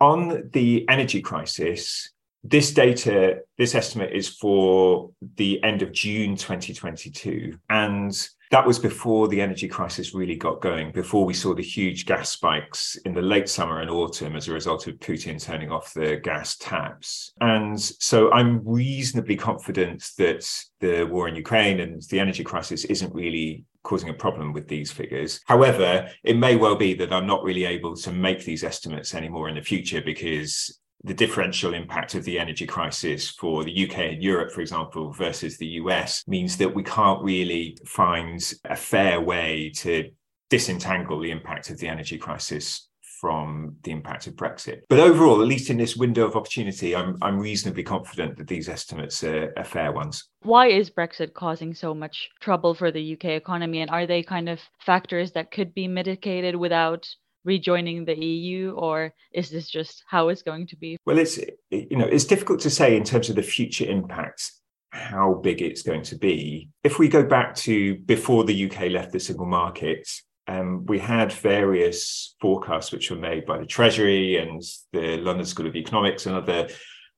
On 0.00 0.50
the 0.52 0.86
energy 0.88 1.22
crisis, 1.22 2.10
this 2.44 2.72
data, 2.72 3.38
this 3.56 3.74
estimate 3.74 4.12
is 4.12 4.28
for 4.28 5.10
the 5.36 5.62
end 5.62 5.82
of 5.82 5.92
June 5.92 6.36
2022. 6.36 7.56
And 7.70 8.12
that 8.52 8.66
was 8.66 8.78
before 8.78 9.28
the 9.28 9.40
energy 9.40 9.66
crisis 9.66 10.14
really 10.14 10.36
got 10.36 10.60
going, 10.60 10.92
before 10.92 11.24
we 11.24 11.32
saw 11.32 11.54
the 11.54 11.62
huge 11.62 12.04
gas 12.04 12.28
spikes 12.28 12.96
in 13.06 13.14
the 13.14 13.22
late 13.22 13.48
summer 13.48 13.80
and 13.80 13.88
autumn 13.88 14.36
as 14.36 14.46
a 14.46 14.52
result 14.52 14.86
of 14.86 14.96
Putin 14.96 15.42
turning 15.42 15.72
off 15.72 15.94
the 15.94 16.16
gas 16.22 16.58
taps. 16.58 17.32
And 17.40 17.80
so 17.80 18.30
I'm 18.30 18.60
reasonably 18.62 19.36
confident 19.36 20.06
that 20.18 20.46
the 20.80 21.04
war 21.04 21.28
in 21.28 21.34
Ukraine 21.34 21.80
and 21.80 22.02
the 22.02 22.20
energy 22.20 22.44
crisis 22.44 22.84
isn't 22.84 23.14
really 23.14 23.64
causing 23.84 24.10
a 24.10 24.14
problem 24.14 24.52
with 24.52 24.68
these 24.68 24.92
figures. 24.92 25.40
However, 25.46 26.10
it 26.22 26.36
may 26.36 26.56
well 26.56 26.76
be 26.76 26.92
that 26.92 27.10
I'm 27.10 27.26
not 27.26 27.42
really 27.44 27.64
able 27.64 27.96
to 27.96 28.12
make 28.12 28.44
these 28.44 28.64
estimates 28.64 29.14
anymore 29.14 29.48
in 29.48 29.54
the 29.54 29.62
future 29.62 30.02
because 30.02 30.78
the 31.04 31.14
differential 31.14 31.74
impact 31.74 32.14
of 32.14 32.24
the 32.24 32.38
energy 32.38 32.66
crisis 32.66 33.30
for 33.30 33.64
the 33.64 33.84
UK 33.84 33.98
and 33.98 34.22
Europe, 34.22 34.52
for 34.52 34.60
example, 34.60 35.12
versus 35.12 35.58
the 35.58 35.66
US 35.66 36.22
means 36.26 36.56
that 36.58 36.74
we 36.74 36.82
can't 36.82 37.22
really 37.22 37.76
find 37.84 38.40
a 38.64 38.76
fair 38.76 39.20
way 39.20 39.70
to 39.76 40.10
disentangle 40.48 41.18
the 41.18 41.30
impact 41.30 41.70
of 41.70 41.78
the 41.78 41.88
energy 41.88 42.18
crisis 42.18 42.88
from 43.22 43.76
the 43.84 43.92
impact 43.92 44.26
of 44.26 44.34
Brexit. 44.34 44.80
But 44.88 44.98
overall, 44.98 45.40
at 45.40 45.46
least 45.46 45.70
in 45.70 45.76
this 45.76 45.96
window 45.96 46.26
of 46.26 46.34
opportunity, 46.34 46.94
I'm, 46.96 47.16
I'm 47.22 47.38
reasonably 47.38 47.84
confident 47.84 48.36
that 48.36 48.48
these 48.48 48.68
estimates 48.68 49.22
are, 49.22 49.52
are 49.56 49.64
fair 49.64 49.92
ones. 49.92 50.28
Why 50.42 50.66
is 50.66 50.90
Brexit 50.90 51.32
causing 51.32 51.72
so 51.72 51.94
much 51.94 52.30
trouble 52.40 52.74
for 52.74 52.90
the 52.90 53.12
UK 53.12 53.26
economy? 53.26 53.80
And 53.80 53.90
are 53.92 54.08
they 54.08 54.24
kind 54.24 54.48
of 54.48 54.58
factors 54.84 55.30
that 55.32 55.52
could 55.52 55.72
be 55.72 55.86
mitigated 55.86 56.56
without 56.56 57.08
rejoining 57.44 58.04
the 58.04 58.18
EU, 58.18 58.72
or 58.72 59.12
is 59.32 59.50
this 59.50 59.68
just 59.68 60.04
how 60.08 60.28
it's 60.28 60.42
going 60.42 60.66
to 60.68 60.76
be? 60.76 60.96
Well, 61.06 61.18
it's 61.18 61.38
you 61.70 61.96
know 61.96 62.06
it's 62.06 62.24
difficult 62.24 62.60
to 62.60 62.70
say 62.70 62.96
in 62.96 63.04
terms 63.04 63.30
of 63.30 63.36
the 63.36 63.42
future 63.42 63.84
impacts 63.84 64.60
how 64.90 65.34
big 65.42 65.62
it's 65.62 65.82
going 65.82 66.02
to 66.02 66.16
be. 66.16 66.68
If 66.84 66.98
we 66.98 67.08
go 67.08 67.24
back 67.24 67.54
to 67.56 67.96
before 67.96 68.44
the 68.44 68.70
UK 68.70 68.90
left 68.90 69.12
the 69.12 69.20
single 69.20 69.46
market, 69.46 70.06
um, 70.48 70.84
we 70.86 70.98
had 70.98 71.32
various 71.32 72.34
forecasts 72.40 72.92
which 72.92 73.10
were 73.10 73.16
made 73.16 73.46
by 73.46 73.58
the 73.58 73.66
Treasury 73.66 74.36
and 74.36 74.62
the 74.92 75.16
London 75.18 75.46
School 75.46 75.66
of 75.66 75.76
Economics 75.76 76.26
and 76.26 76.36
other 76.36 76.68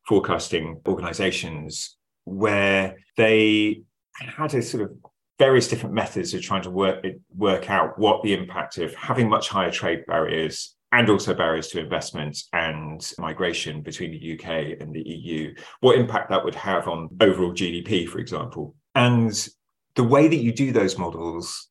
forecasting 0.07 0.81
organizations 0.87 1.97
where 2.25 2.97
they 3.17 3.83
had 4.15 4.55
a 4.55 4.63
sort 4.63 4.85
of 4.85 4.91
various 5.39 5.69
different 5.69 5.95
methods 5.95 6.33
of 6.35 6.43
trying 6.43 6.63
to 6.63 6.71
work 6.71 7.05
work 7.37 7.71
out 7.71 7.99
what 7.99 8.23
the 8.23 8.33
impact 8.33 8.79
of 8.79 8.95
having 8.95 9.29
much 9.29 9.49
higher 9.49 9.71
trade 9.71 10.05
barriers 10.07 10.77
and 10.93 11.11
also 11.11 11.35
barriers 11.35 11.69
to 11.69 11.81
investment 11.81 12.39
and 12.53 13.13
migration 13.19 13.83
between 13.83 14.13
the 14.13 14.35
UK 14.35 14.79
and 14.81 14.95
the 14.95 15.03
EU, 15.03 15.53
what 15.81 15.99
impact 15.99 16.31
that 16.31 16.45
would 16.45 16.55
have 16.55 16.87
on 16.87 17.09
overall 17.21 17.53
GDP, 17.53 18.09
for 18.09 18.21
example. 18.21 18.77
And 18.95 19.49
the 19.97 20.05
way 20.05 20.29
that 20.29 20.37
you 20.37 20.53
do 20.53 20.71
those 20.71 20.97
models 20.97 21.69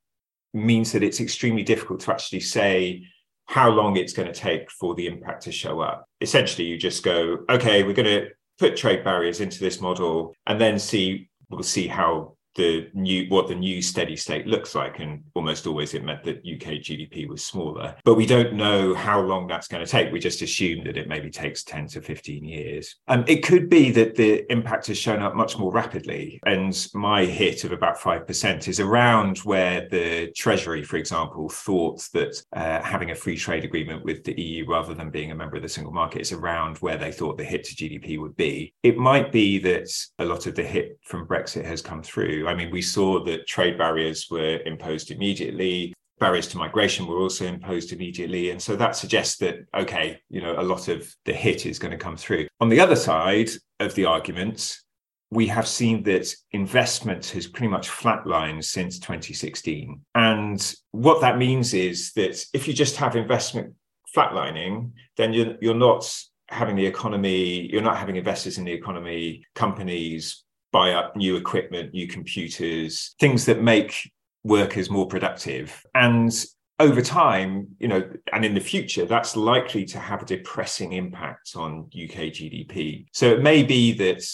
means 0.53 0.91
that 0.91 1.03
it's 1.03 1.21
extremely 1.21 1.63
difficult 1.63 2.01
to 2.01 2.11
actually 2.11 2.41
say 2.41 3.05
how 3.45 3.69
long 3.69 3.95
it's 3.95 4.13
going 4.13 4.31
to 4.31 4.37
take 4.37 4.69
for 4.71 4.93
the 4.93 5.07
impact 5.07 5.43
to 5.43 5.53
show 5.53 5.79
up. 5.79 6.05
Essentially, 6.19 6.67
you 6.67 6.77
just 6.77 7.01
go, 7.01 7.39
okay, 7.49 7.83
we're 7.83 7.93
going 7.93 8.05
to 8.05 8.27
put 8.59 8.75
trade 8.75 9.05
barriers 9.05 9.39
into 9.39 9.59
this 9.59 9.79
model 9.79 10.35
and 10.47 10.59
then 10.59 10.77
see 10.77 11.29
we'll 11.49 11.63
see 11.63 11.87
how 11.87 12.35
the 12.55 12.89
new 12.93 13.27
what 13.29 13.47
the 13.47 13.55
new 13.55 13.81
steady 13.81 14.15
state 14.15 14.47
looks 14.47 14.75
like 14.75 14.99
and 14.99 15.23
almost 15.33 15.67
always 15.67 15.93
it 15.93 16.03
meant 16.03 16.23
that 16.23 16.37
UK 16.37 16.81
GDP 16.81 17.27
was 17.27 17.43
smaller. 17.43 17.95
But 18.03 18.15
we 18.15 18.25
don't 18.25 18.53
know 18.53 18.93
how 18.93 19.21
long 19.21 19.47
that's 19.47 19.67
going 19.67 19.83
to 19.83 19.89
take. 19.89 20.11
We 20.11 20.19
just 20.19 20.41
assume 20.41 20.83
that 20.85 20.97
it 20.97 21.07
maybe 21.07 21.29
takes 21.29 21.63
10 21.63 21.87
to 21.87 22.01
15 22.01 22.43
years. 22.43 22.95
And 23.07 23.27
it 23.29 23.43
could 23.43 23.69
be 23.69 23.91
that 23.91 24.15
the 24.15 24.51
impact 24.51 24.87
has 24.87 24.97
shown 24.97 25.21
up 25.21 25.35
much 25.35 25.57
more 25.57 25.71
rapidly 25.71 26.39
and 26.45 26.87
my 26.93 27.25
hit 27.25 27.63
of 27.63 27.71
about 27.71 27.97
5% 27.97 28.67
is 28.67 28.79
around 28.79 29.39
where 29.39 29.87
the 29.89 30.31
treasury 30.35 30.83
for 30.83 30.97
example 30.97 31.49
thought 31.49 32.07
that 32.13 32.41
uh, 32.53 32.81
having 32.81 33.11
a 33.11 33.15
free 33.15 33.37
trade 33.37 33.63
agreement 33.63 34.03
with 34.03 34.23
the 34.23 34.39
EU 34.39 34.65
rather 34.67 34.93
than 34.93 35.09
being 35.09 35.31
a 35.31 35.35
member 35.35 35.55
of 35.55 35.61
the 35.61 35.69
single 35.69 35.93
market 35.93 36.21
is 36.21 36.31
around 36.31 36.77
where 36.77 36.97
they 36.97 37.11
thought 37.11 37.37
the 37.37 37.43
hit 37.43 37.63
to 37.63 37.75
GDP 37.75 38.19
would 38.19 38.35
be. 38.35 38.73
It 38.83 38.97
might 38.97 39.31
be 39.31 39.57
that 39.59 39.89
a 40.19 40.25
lot 40.25 40.47
of 40.47 40.55
the 40.55 40.63
hit 40.63 40.99
from 41.03 41.27
Brexit 41.27 41.65
has 41.65 41.81
come 41.81 42.03
through 42.03 42.42
I 42.47 42.55
mean, 42.55 42.71
we 42.71 42.81
saw 42.81 43.23
that 43.23 43.47
trade 43.47 43.77
barriers 43.77 44.27
were 44.29 44.59
imposed 44.65 45.11
immediately. 45.11 45.93
Barriers 46.19 46.47
to 46.49 46.57
migration 46.57 47.07
were 47.07 47.17
also 47.17 47.45
imposed 47.45 47.91
immediately. 47.91 48.51
And 48.51 48.61
so 48.61 48.75
that 48.75 48.95
suggests 48.95 49.37
that, 49.37 49.65
okay, 49.75 50.19
you 50.29 50.41
know, 50.41 50.55
a 50.57 50.63
lot 50.63 50.87
of 50.87 51.13
the 51.25 51.33
hit 51.33 51.65
is 51.65 51.79
going 51.79 51.91
to 51.91 51.97
come 51.97 52.15
through. 52.15 52.47
On 52.59 52.69
the 52.69 52.79
other 52.79 52.95
side 52.95 53.49
of 53.79 53.95
the 53.95 54.05
argument, 54.05 54.77
we 55.31 55.47
have 55.47 55.67
seen 55.67 56.03
that 56.03 56.33
investment 56.51 57.25
has 57.31 57.47
pretty 57.47 57.67
much 57.67 57.89
flatlined 57.89 58.63
since 58.63 58.99
2016. 58.99 60.01
And 60.13 60.75
what 60.91 61.21
that 61.21 61.37
means 61.37 61.73
is 61.73 62.13
that 62.13 62.45
if 62.53 62.67
you 62.67 62.73
just 62.73 62.97
have 62.97 63.15
investment 63.15 63.73
flatlining, 64.15 64.91
then 65.17 65.33
you're, 65.33 65.55
you're 65.59 65.73
not 65.73 66.07
having 66.49 66.75
the 66.75 66.85
economy, 66.85 67.71
you're 67.71 67.81
not 67.81 67.97
having 67.97 68.15
investors 68.15 68.57
in 68.59 68.65
the 68.65 68.71
economy, 68.71 69.43
companies 69.55 70.43
buy 70.73 70.91
up 70.91 71.15
new 71.15 71.37
equipment, 71.37 71.93
new 71.93 72.07
computers, 72.07 73.15
things 73.19 73.45
that 73.45 73.61
make 73.61 74.11
workers 74.43 74.89
more 74.89 75.07
productive. 75.07 75.85
And 75.95 76.33
over 76.79 77.01
time, 77.01 77.67
you 77.79 77.87
know, 77.87 78.03
and 78.33 78.43
in 78.43 78.55
the 78.55 78.59
future, 78.59 79.05
that's 79.05 79.37
likely 79.37 79.85
to 79.85 79.99
have 79.99 80.23
a 80.23 80.25
depressing 80.25 80.91
impact 80.91 81.53
on 81.55 81.89
UK 81.93 82.33
GDP. 82.33 83.05
So 83.13 83.27
it 83.27 83.41
may 83.41 83.63
be 83.63 83.93
that 83.93 84.25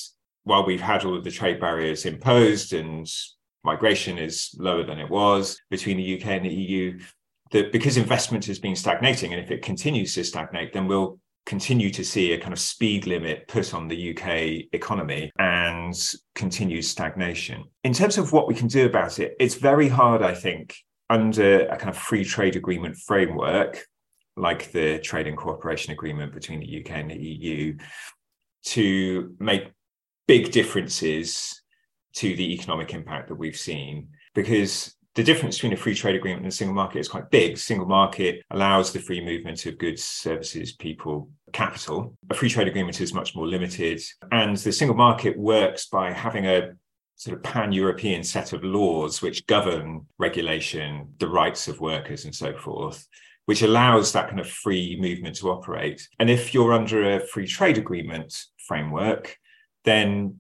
while 0.45 0.65
we've 0.65 0.81
had 0.81 1.05
all 1.05 1.15
of 1.15 1.23
the 1.23 1.29
trade 1.29 1.59
barriers 1.59 2.05
imposed 2.05 2.73
and 2.73 3.07
migration 3.63 4.17
is 4.17 4.55
lower 4.57 4.83
than 4.83 4.97
it 4.97 5.09
was 5.09 5.59
between 5.69 5.97
the 5.97 6.19
UK 6.19 6.27
and 6.27 6.45
the 6.45 6.53
EU, 6.53 6.99
that 7.51 7.71
because 7.71 7.97
investment 7.97 8.45
has 8.45 8.59
been 8.59 8.75
stagnating, 8.75 9.33
and 9.33 9.43
if 9.43 9.51
it 9.51 9.61
continues 9.61 10.15
to 10.15 10.23
stagnate, 10.23 10.71
then 10.71 10.87
we'll 10.87 11.18
continue 11.45 11.89
to 11.89 12.03
see 12.03 12.33
a 12.33 12.39
kind 12.39 12.53
of 12.53 12.59
speed 12.59 13.07
limit 13.07 13.47
put 13.47 13.73
on 13.73 13.87
the 13.87 14.11
UK 14.15 14.67
economy 14.73 15.31
and 15.39 15.95
continued 16.35 16.85
stagnation. 16.85 17.63
In 17.83 17.93
terms 17.93 18.17
of 18.17 18.31
what 18.31 18.47
we 18.47 18.53
can 18.53 18.67
do 18.67 18.85
about 18.85 19.19
it, 19.19 19.35
it's 19.39 19.55
very 19.55 19.87
hard, 19.87 20.21
I 20.21 20.33
think, 20.33 20.75
under 21.09 21.67
a 21.67 21.77
kind 21.77 21.89
of 21.89 21.97
free 21.97 22.23
trade 22.23 22.55
agreement 22.55 22.97
framework, 22.97 23.83
like 24.37 24.71
the 24.71 24.99
trade 24.99 25.27
and 25.27 25.37
cooperation 25.37 25.91
agreement 25.91 26.33
between 26.33 26.59
the 26.59 26.81
UK 26.81 26.91
and 26.91 27.11
the 27.11 27.17
EU, 27.17 27.77
to 28.65 29.35
make 29.39 29.71
big 30.27 30.51
differences 30.51 31.63
to 32.13 32.35
the 32.35 32.53
economic 32.53 32.93
impact 32.93 33.29
that 33.29 33.35
we've 33.35 33.57
seen 33.57 34.09
because 34.35 34.95
the 35.19 35.25
difference 35.25 35.57
between 35.57 35.73
a 35.73 35.75
free 35.75 35.93
trade 35.93 36.15
agreement 36.15 36.43
and 36.43 36.47
a 36.49 36.55
single 36.55 36.73
market 36.73 36.99
is 36.99 37.09
quite 37.09 37.29
big. 37.29 37.57
Single 37.57 37.87
market 37.87 38.41
allows 38.51 38.93
the 38.93 38.99
free 38.99 39.19
movement 39.19 39.65
of 39.65 39.77
goods, 39.77 40.01
services, 40.01 40.71
people, 40.71 41.29
capital. 41.51 42.15
A 42.29 42.33
free 42.33 42.49
trade 42.49 42.69
agreement 42.69 43.01
is 43.01 43.13
much 43.13 43.35
more 43.35 43.45
limited. 43.45 44.01
And 44.31 44.55
the 44.55 44.71
single 44.71 44.95
market 44.95 45.37
works 45.37 45.87
by 45.87 46.13
having 46.13 46.45
a 46.45 46.69
sort 47.17 47.35
of 47.35 47.43
pan 47.43 47.73
European 47.73 48.23
set 48.23 48.53
of 48.53 48.63
laws 48.63 49.21
which 49.21 49.45
govern 49.45 50.07
regulation, 50.19 51.13
the 51.17 51.27
rights 51.27 51.67
of 51.67 51.81
workers, 51.81 52.23
and 52.23 52.33
so 52.33 52.55
forth. 52.55 53.05
Which 53.43 53.61
allows 53.61 54.13
that 54.13 54.29
kind 54.29 54.39
of 54.39 54.49
free 54.49 54.97
movement 55.01 55.35
to 55.39 55.49
operate. 55.49 56.07
And 56.19 56.29
if 56.29 56.53
you're 56.53 56.71
under 56.71 57.17
a 57.17 57.19
free 57.19 57.45
trade 57.45 57.77
agreement 57.77 58.41
framework, 58.57 59.35
then 59.83 60.39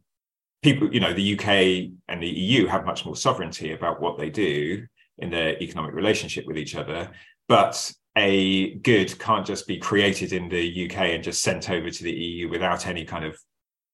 people, 0.61 0.93
you 0.93 0.99
know, 0.99 1.13
the 1.13 1.39
UK 1.39 1.91
and 2.07 2.21
the 2.21 2.27
EU 2.27 2.67
have 2.67 2.85
much 2.85 3.05
more 3.05 3.15
sovereignty 3.15 3.73
about 3.73 4.01
what 4.01 4.17
they 4.17 4.29
do 4.29 4.85
in 5.17 5.29
their 5.29 5.61
economic 5.61 5.93
relationship 5.93 6.45
with 6.45 6.57
each 6.57 6.75
other. 6.75 7.11
But 7.47 7.91
a 8.17 8.75
good 8.75 9.17
can't 9.19 9.45
just 9.45 9.67
be 9.67 9.77
created 9.77 10.33
in 10.33 10.49
the 10.49 10.85
UK 10.85 10.97
and 10.97 11.23
just 11.23 11.41
sent 11.41 11.69
over 11.69 11.89
to 11.89 12.03
the 12.03 12.11
EU 12.11 12.49
without 12.49 12.87
any 12.87 13.05
kind 13.05 13.23
of 13.23 13.37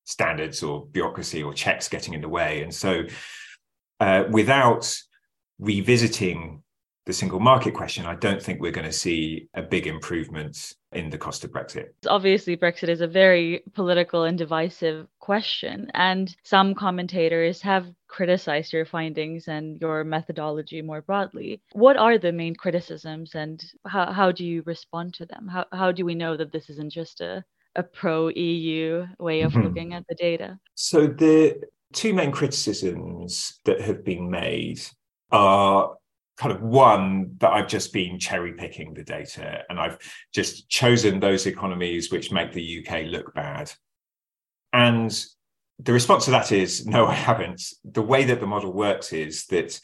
standards 0.05 0.63
or 0.63 0.85
bureaucracy 0.87 1.43
or 1.43 1.53
checks 1.53 1.87
getting 1.87 2.13
in 2.13 2.21
the 2.21 2.29
way. 2.29 2.63
And 2.63 2.73
so, 2.73 3.03
uh, 3.99 4.23
without 4.29 4.93
revisiting 5.59 6.63
the 7.05 7.13
single 7.13 7.39
market 7.39 7.73
question, 7.73 8.05
I 8.05 8.15
don't 8.15 8.41
think 8.41 8.59
we're 8.59 8.71
going 8.71 8.87
to 8.87 8.93
see 8.93 9.47
a 9.53 9.61
big 9.61 9.87
improvement 9.87 10.73
in 10.95 11.09
the 11.09 11.17
cost 11.17 11.43
of 11.43 11.51
Brexit. 11.51 11.89
Obviously, 12.07 12.55
Brexit 12.55 12.89
is 12.89 13.01
a 13.01 13.07
very 13.07 13.63
political 13.73 14.23
and 14.23 14.37
divisive 14.37 15.07
question, 15.19 15.91
and 15.93 16.35
some 16.43 16.73
commentators 16.73 17.61
have 17.61 17.85
criticized 18.07 18.71
your 18.71 18.85
findings 18.85 19.47
and 19.47 19.79
your 19.81 20.03
methodology 20.05 20.81
more 20.81 21.01
broadly. 21.01 21.61
What 21.73 21.97
are 21.97 22.17
the 22.17 22.31
main 22.31 22.55
criticisms, 22.55 23.35
and 23.35 23.63
how, 23.85 24.11
how 24.11 24.31
do 24.31 24.45
you 24.45 24.63
respond 24.65 25.13
to 25.15 25.25
them? 25.25 25.47
How, 25.47 25.65
how 25.71 25.91
do 25.91 26.05
we 26.05 26.15
know 26.15 26.37
that 26.37 26.51
this 26.51 26.69
isn't 26.69 26.93
just 26.93 27.19
a, 27.19 27.43
a 27.75 27.83
pro 27.83 28.29
EU 28.29 29.05
way 29.19 29.41
of 29.41 29.51
mm-hmm. 29.51 29.63
looking 29.63 29.93
at 29.93 30.05
the 30.07 30.15
data? 30.15 30.57
So, 30.75 31.07
the 31.07 31.61
two 31.91 32.13
main 32.13 32.31
criticisms 32.31 33.59
that 33.65 33.81
have 33.81 34.05
been 34.05 34.29
made 34.29 34.79
are 35.31 35.95
kind 36.37 36.53
of 36.53 36.61
one 36.61 37.35
that 37.37 37.51
I've 37.51 37.67
just 37.67 37.93
been 37.93 38.19
cherry 38.19 38.53
picking 38.53 38.93
the 38.93 39.03
data 39.03 39.63
and 39.69 39.79
I've 39.79 39.97
just 40.33 40.69
chosen 40.69 41.19
those 41.19 41.45
economies 41.45 42.11
which 42.11 42.31
make 42.31 42.51
the 42.51 42.85
UK 42.85 43.05
look 43.05 43.33
bad. 43.33 43.71
And 44.73 45.17
the 45.79 45.93
response 45.93 46.25
to 46.25 46.31
that 46.31 46.51
is 46.51 46.85
no, 46.85 47.05
I 47.05 47.13
haven't. 47.13 47.61
The 47.83 48.01
way 48.01 48.25
that 48.25 48.39
the 48.39 48.47
model 48.47 48.73
works 48.73 49.13
is 49.13 49.45
that 49.47 49.79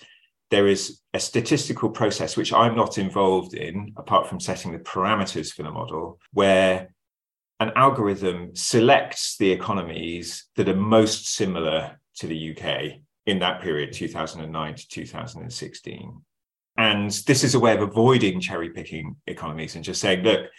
there 0.49 0.67
is 0.67 0.99
a 1.13 1.19
statistical 1.19 1.89
process 1.89 2.35
which 2.35 2.51
I'm 2.51 2.75
not 2.75 2.97
involved 2.97 3.53
in, 3.53 3.93
apart 3.97 4.27
from 4.27 4.41
setting 4.41 4.73
the 4.73 4.79
parameters 4.79 5.53
for 5.53 5.63
the 5.63 5.71
model, 5.71 6.19
where 6.33 6.93
an 7.61 7.71
algorithm 7.75 8.55
selects 8.55 9.37
the 9.37 9.51
economies 9.51 10.45
that 10.57 10.67
are 10.67 10.75
most 10.75 11.33
similar 11.33 11.99
to 12.15 12.27
the 12.27 12.51
UK 12.51 13.01
in 13.25 13.39
that 13.39 13.61
period, 13.61 13.93
2009 13.93 14.75
to 14.75 14.87
2016. 14.89 16.21
And 16.77 17.11
this 17.27 17.43
is 17.43 17.55
a 17.55 17.59
way 17.59 17.75
of 17.75 17.81
avoiding 17.81 18.39
cherry 18.39 18.69
picking 18.69 19.15
economies 19.27 19.75
and 19.75 19.83
just 19.83 20.01
saying, 20.01 20.23
look, 20.23 20.49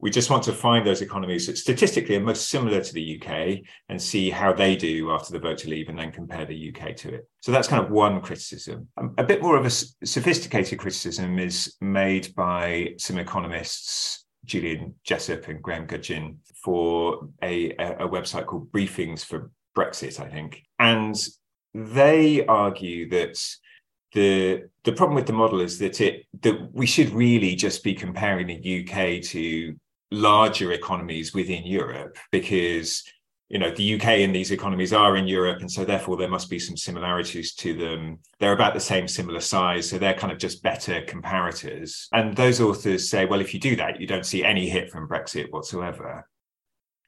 we 0.00 0.10
just 0.10 0.28
want 0.28 0.42
to 0.42 0.52
find 0.52 0.86
those 0.86 1.00
economies 1.00 1.46
that 1.46 1.56
statistically 1.56 2.16
are 2.16 2.20
most 2.20 2.48
similar 2.48 2.80
to 2.80 2.92
the 2.92 3.18
UK 3.18 3.60
and 3.88 4.00
see 4.00 4.28
how 4.28 4.52
they 4.52 4.76
do 4.76 5.10
after 5.10 5.32
the 5.32 5.38
vote 5.38 5.56
to 5.58 5.70
leave 5.70 5.88
and 5.88 5.98
then 5.98 6.12
compare 6.12 6.44
the 6.44 6.74
UK 6.74 6.94
to 6.96 7.14
it. 7.14 7.28
So 7.40 7.52
that's 7.52 7.68
kind 7.68 7.82
of 7.82 7.90
one 7.90 8.20
criticism. 8.20 8.88
Um, 8.98 9.14
a 9.16 9.24
bit 9.24 9.40
more 9.40 9.56
of 9.56 9.64
a 9.64 9.70
sophisticated 9.70 10.78
criticism 10.78 11.38
is 11.38 11.74
made 11.80 12.34
by 12.34 12.94
some 12.98 13.18
economists, 13.18 14.26
Julian 14.44 14.94
Jessop 15.04 15.48
and 15.48 15.62
Graham 15.62 15.86
Gudgin, 15.86 16.38
for 16.62 17.28
a, 17.42 17.70
a 17.70 18.08
website 18.08 18.46
called 18.46 18.70
Briefings 18.72 19.24
for 19.24 19.50
Brexit, 19.74 20.20
I 20.20 20.28
think. 20.28 20.62
And 20.78 21.16
they 21.72 22.44
argue 22.44 23.08
that 23.10 23.42
the 24.14 24.62
the 24.84 24.92
problem 24.92 25.16
with 25.16 25.26
the 25.26 25.32
model 25.32 25.60
is 25.60 25.78
that 25.80 26.00
it 26.00 26.26
that 26.40 26.72
we 26.72 26.86
should 26.86 27.10
really 27.10 27.54
just 27.54 27.84
be 27.84 27.94
comparing 27.94 28.46
the 28.46 28.80
UK 28.80 29.22
to 29.22 29.76
larger 30.10 30.72
economies 30.72 31.34
within 31.34 31.64
Europe 31.64 32.16
because 32.30 33.02
you 33.48 33.58
know 33.58 33.70
the 33.70 33.94
UK 33.96 34.06
and 34.24 34.34
these 34.34 34.52
economies 34.52 34.92
are 34.92 35.16
in 35.16 35.26
Europe 35.26 35.60
and 35.60 35.70
so 35.70 35.84
therefore 35.84 36.16
there 36.16 36.28
must 36.28 36.48
be 36.48 36.58
some 36.58 36.76
similarities 36.76 37.54
to 37.54 37.74
them. 37.74 38.20
They're 38.38 38.52
about 38.52 38.74
the 38.74 38.80
same 38.80 39.08
similar 39.08 39.40
size 39.40 39.90
so 39.90 39.98
they're 39.98 40.14
kind 40.14 40.32
of 40.32 40.38
just 40.38 40.62
better 40.62 41.02
comparators. 41.02 42.06
And 42.12 42.36
those 42.36 42.60
authors 42.60 43.10
say 43.10 43.26
well 43.26 43.40
if 43.40 43.52
you 43.52 43.60
do 43.60 43.74
that 43.76 44.00
you 44.00 44.06
don't 44.06 44.26
see 44.26 44.44
any 44.44 44.68
hit 44.68 44.90
from 44.90 45.08
Brexit 45.08 45.50
whatsoever. 45.50 46.28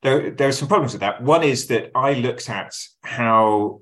There, 0.02 0.30
there 0.30 0.48
are 0.48 0.52
some 0.52 0.68
problems 0.68 0.92
with 0.92 1.00
that. 1.00 1.22
One 1.22 1.42
is 1.42 1.68
that 1.68 1.90
I 1.94 2.14
looked 2.14 2.50
at 2.50 2.74
how 3.02 3.80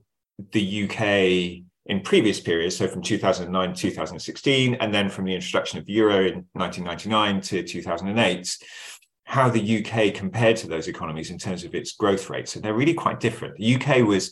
the 0.53 0.85
UK 0.85 1.65
in 1.87 2.01
previous 2.01 2.41
periods, 2.41 2.77
so 2.77 2.89
from 2.89 3.03
2009 3.03 3.75
to 3.75 3.81
2016, 3.81 4.75
and 4.75 4.95
then 4.95 5.09
from 5.09 5.25
the 5.25 5.35
introduction 5.35 5.79
of 5.79 5.85
the 5.85 5.93
euro 5.93 6.27
in 6.27 6.47
1999 6.53 7.41
to 7.43 7.63
2008, 7.63 8.59
how 9.25 9.49
the 9.49 9.85
UK 9.85 10.15
compared 10.15 10.57
to 10.57 10.67
those 10.67 10.89
economies 10.89 11.31
in 11.31 11.39
terms 11.39 11.65
of 11.65 11.75
its 11.75 11.93
growth 11.93 12.31
rates. 12.31 12.57
And 12.57 12.65
they're 12.65 12.75
really 12.75 12.95
quite 12.95 13.21
different. 13.21 13.57
The 13.57 13.75
UK 13.77 14.07
was 14.07 14.31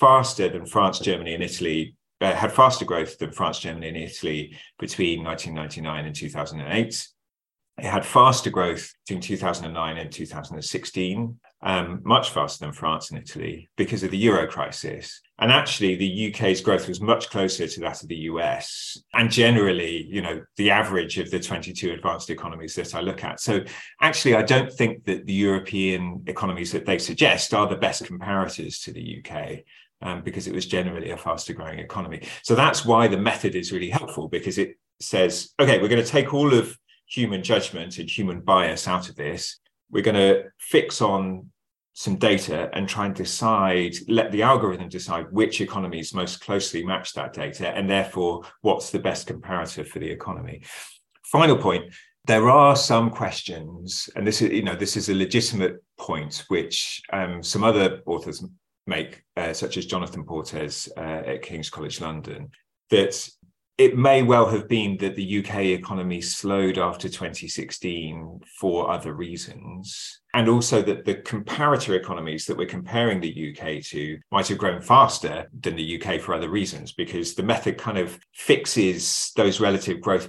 faster 0.00 0.48
than 0.48 0.66
France, 0.66 1.00
Germany, 1.00 1.34
and 1.34 1.42
Italy, 1.42 1.94
uh, 2.20 2.34
had 2.34 2.52
faster 2.52 2.84
growth 2.84 3.18
than 3.18 3.32
France, 3.32 3.60
Germany, 3.60 3.88
and 3.88 3.96
Italy 3.96 4.56
between 4.78 5.24
1999 5.24 6.06
and 6.06 6.14
2008. 6.14 7.08
It 7.78 7.84
had 7.84 8.04
faster 8.04 8.50
growth 8.50 8.92
between 9.06 9.20
2009 9.20 9.98
and 9.98 10.10
2016, 10.10 11.38
um, 11.62 12.00
much 12.04 12.30
faster 12.30 12.64
than 12.64 12.72
France 12.72 13.10
and 13.10 13.20
Italy 13.20 13.68
because 13.76 14.02
of 14.02 14.10
the 14.10 14.18
euro 14.18 14.48
crisis. 14.48 15.20
And 15.38 15.52
actually, 15.52 15.94
the 15.94 16.28
UK's 16.28 16.60
growth 16.60 16.88
was 16.88 17.00
much 17.00 17.30
closer 17.30 17.68
to 17.68 17.80
that 17.80 18.02
of 18.02 18.08
the 18.08 18.16
US 18.16 19.00
and 19.14 19.30
generally, 19.30 20.08
you 20.10 20.22
know, 20.22 20.42
the 20.56 20.72
average 20.72 21.18
of 21.18 21.30
the 21.30 21.38
22 21.38 21.92
advanced 21.92 22.30
economies 22.30 22.74
that 22.74 22.96
I 22.96 23.00
look 23.00 23.22
at. 23.22 23.38
So 23.38 23.60
actually, 24.00 24.34
I 24.34 24.42
don't 24.42 24.72
think 24.72 25.04
that 25.04 25.26
the 25.26 25.32
European 25.32 26.24
economies 26.26 26.72
that 26.72 26.84
they 26.84 26.98
suggest 26.98 27.54
are 27.54 27.68
the 27.68 27.76
best 27.76 28.02
comparators 28.02 28.82
to 28.84 28.92
the 28.92 29.22
UK. 29.24 29.60
Um, 30.00 30.22
because 30.22 30.46
it 30.46 30.54
was 30.54 30.64
generally 30.64 31.10
a 31.10 31.16
faster 31.16 31.52
growing 31.52 31.80
economy. 31.80 32.22
So 32.44 32.54
that's 32.54 32.84
why 32.84 33.08
the 33.08 33.18
method 33.18 33.56
is 33.56 33.72
really 33.72 33.90
helpful 33.90 34.28
because 34.28 34.56
it 34.56 34.78
says, 35.00 35.50
okay, 35.58 35.82
we're 35.82 35.88
going 35.88 36.04
to 36.04 36.08
take 36.08 36.32
all 36.32 36.54
of 36.54 36.78
human 37.08 37.42
judgment 37.42 37.98
and 37.98 38.08
human 38.08 38.40
bias 38.40 38.86
out 38.86 39.08
of 39.08 39.16
this. 39.16 39.58
We're 39.90 40.02
going 40.02 40.14
to 40.14 40.44
fix 40.58 41.00
on 41.00 41.50
some 41.94 42.16
data 42.16 42.70
and 42.74 42.88
try 42.88 43.06
and 43.06 43.14
decide, 43.14 43.94
let 44.06 44.30
the 44.30 44.42
algorithm 44.42 44.88
decide 44.88 45.26
which 45.32 45.60
economies 45.60 46.14
most 46.14 46.40
closely 46.40 46.84
match 46.84 47.12
that 47.14 47.32
data, 47.32 47.70
and 47.70 47.90
therefore 47.90 48.42
what's 48.60 48.90
the 48.90 48.98
best 49.00 49.26
comparative 49.26 49.88
for 49.88 49.98
the 49.98 50.08
economy. 50.08 50.62
Final 51.24 51.56
point. 51.56 51.92
There 52.26 52.50
are 52.50 52.76
some 52.76 53.10
questions, 53.10 54.08
and 54.14 54.26
this 54.26 54.42
is, 54.42 54.50
you 54.50 54.62
know, 54.62 54.76
this 54.76 54.96
is 54.96 55.08
a 55.08 55.14
legitimate 55.14 55.82
point, 55.96 56.44
which 56.48 57.02
um, 57.12 57.42
some 57.42 57.64
other 57.64 58.00
authors 58.06 58.44
make, 58.86 59.22
uh, 59.36 59.52
such 59.52 59.76
as 59.76 59.86
Jonathan 59.86 60.24
Portes 60.24 60.88
uh, 60.96 61.22
at 61.26 61.42
King's 61.42 61.70
College 61.70 62.00
London, 62.00 62.50
that 62.90 63.28
it 63.78 63.96
may 63.96 64.24
well 64.24 64.46
have 64.46 64.68
been 64.68 64.96
that 64.96 65.14
the 65.14 65.38
UK 65.38 65.58
economy 65.66 66.20
slowed 66.20 66.78
after 66.78 67.08
2016 67.08 68.40
for 68.58 68.90
other 68.90 69.14
reasons. 69.14 70.20
And 70.34 70.48
also 70.48 70.82
that 70.82 71.04
the 71.04 71.14
comparator 71.14 71.96
economies 71.96 72.44
that 72.46 72.56
we're 72.56 72.66
comparing 72.66 73.20
the 73.20 73.52
UK 73.56 73.82
to 73.84 74.18
might 74.32 74.48
have 74.48 74.58
grown 74.58 74.82
faster 74.82 75.48
than 75.60 75.76
the 75.76 76.02
UK 76.02 76.20
for 76.20 76.34
other 76.34 76.48
reasons, 76.48 76.92
because 76.92 77.34
the 77.34 77.42
method 77.44 77.78
kind 77.78 77.98
of 77.98 78.18
fixes 78.34 79.30
those 79.36 79.60
relative 79.60 80.00
growth, 80.00 80.28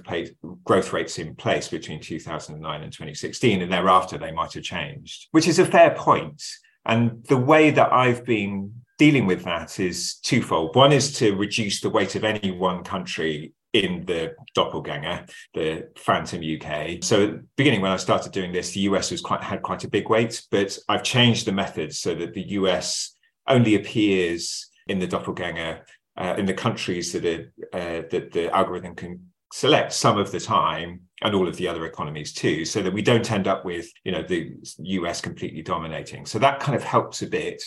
growth 0.64 0.92
rates 0.92 1.18
in 1.18 1.34
place 1.34 1.66
between 1.66 2.00
2009 2.00 2.82
and 2.82 2.92
2016. 2.92 3.62
And 3.62 3.72
thereafter, 3.72 4.16
they 4.16 4.32
might 4.32 4.52
have 4.52 4.62
changed, 4.62 5.26
which 5.32 5.48
is 5.48 5.58
a 5.58 5.66
fair 5.66 5.90
point. 5.90 6.40
And 6.86 7.24
the 7.26 7.36
way 7.36 7.70
that 7.72 7.92
I've 7.92 8.24
been 8.24 8.79
dealing 9.00 9.24
with 9.24 9.44
that 9.44 9.80
is 9.80 10.16
twofold. 10.16 10.76
One 10.76 10.92
is 10.92 11.16
to 11.20 11.34
reduce 11.34 11.80
the 11.80 11.88
weight 11.88 12.16
of 12.16 12.22
any 12.22 12.50
one 12.50 12.84
country 12.84 13.54
in 13.72 14.04
the 14.04 14.34
doppelganger, 14.54 15.24
the 15.54 15.88
Phantom 15.96 16.42
UK. 16.42 17.02
So 17.02 17.24
at 17.24 17.30
the 17.30 17.44
beginning, 17.56 17.80
when 17.80 17.92
I 17.92 17.96
started 17.96 18.30
doing 18.30 18.52
this, 18.52 18.72
the 18.72 18.80
US 18.80 19.10
was 19.10 19.22
quite 19.22 19.42
had 19.42 19.62
quite 19.62 19.84
a 19.84 19.88
big 19.88 20.10
weight, 20.10 20.42
but 20.50 20.78
I've 20.86 21.02
changed 21.02 21.46
the 21.46 21.52
method 21.52 21.94
so 21.94 22.14
that 22.14 22.34
the 22.34 22.46
US 22.58 23.16
only 23.48 23.74
appears 23.76 24.68
in 24.86 24.98
the 24.98 25.06
doppelganger 25.06 25.86
uh, 26.18 26.34
in 26.36 26.44
the 26.44 26.52
countries 26.52 27.10
that 27.14 27.24
are 27.24 27.52
uh, 27.72 28.02
that 28.10 28.32
the 28.32 28.54
algorithm 28.54 28.94
can 28.94 29.30
select 29.50 29.94
some 29.94 30.18
of 30.18 30.30
the 30.30 30.40
time 30.40 31.00
and 31.22 31.34
all 31.34 31.48
of 31.48 31.56
the 31.56 31.66
other 31.66 31.86
economies 31.86 32.34
too 32.34 32.66
so 32.66 32.82
that 32.82 32.92
we 32.92 33.02
don't 33.02 33.32
end 33.32 33.48
up 33.48 33.64
with 33.64 33.90
you 34.04 34.12
know 34.12 34.22
the 34.22 34.54
us 34.82 35.20
completely 35.20 35.62
dominating 35.62 36.24
so 36.24 36.38
that 36.38 36.60
kind 36.60 36.76
of 36.76 36.84
helps 36.84 37.22
a 37.22 37.26
bit 37.26 37.60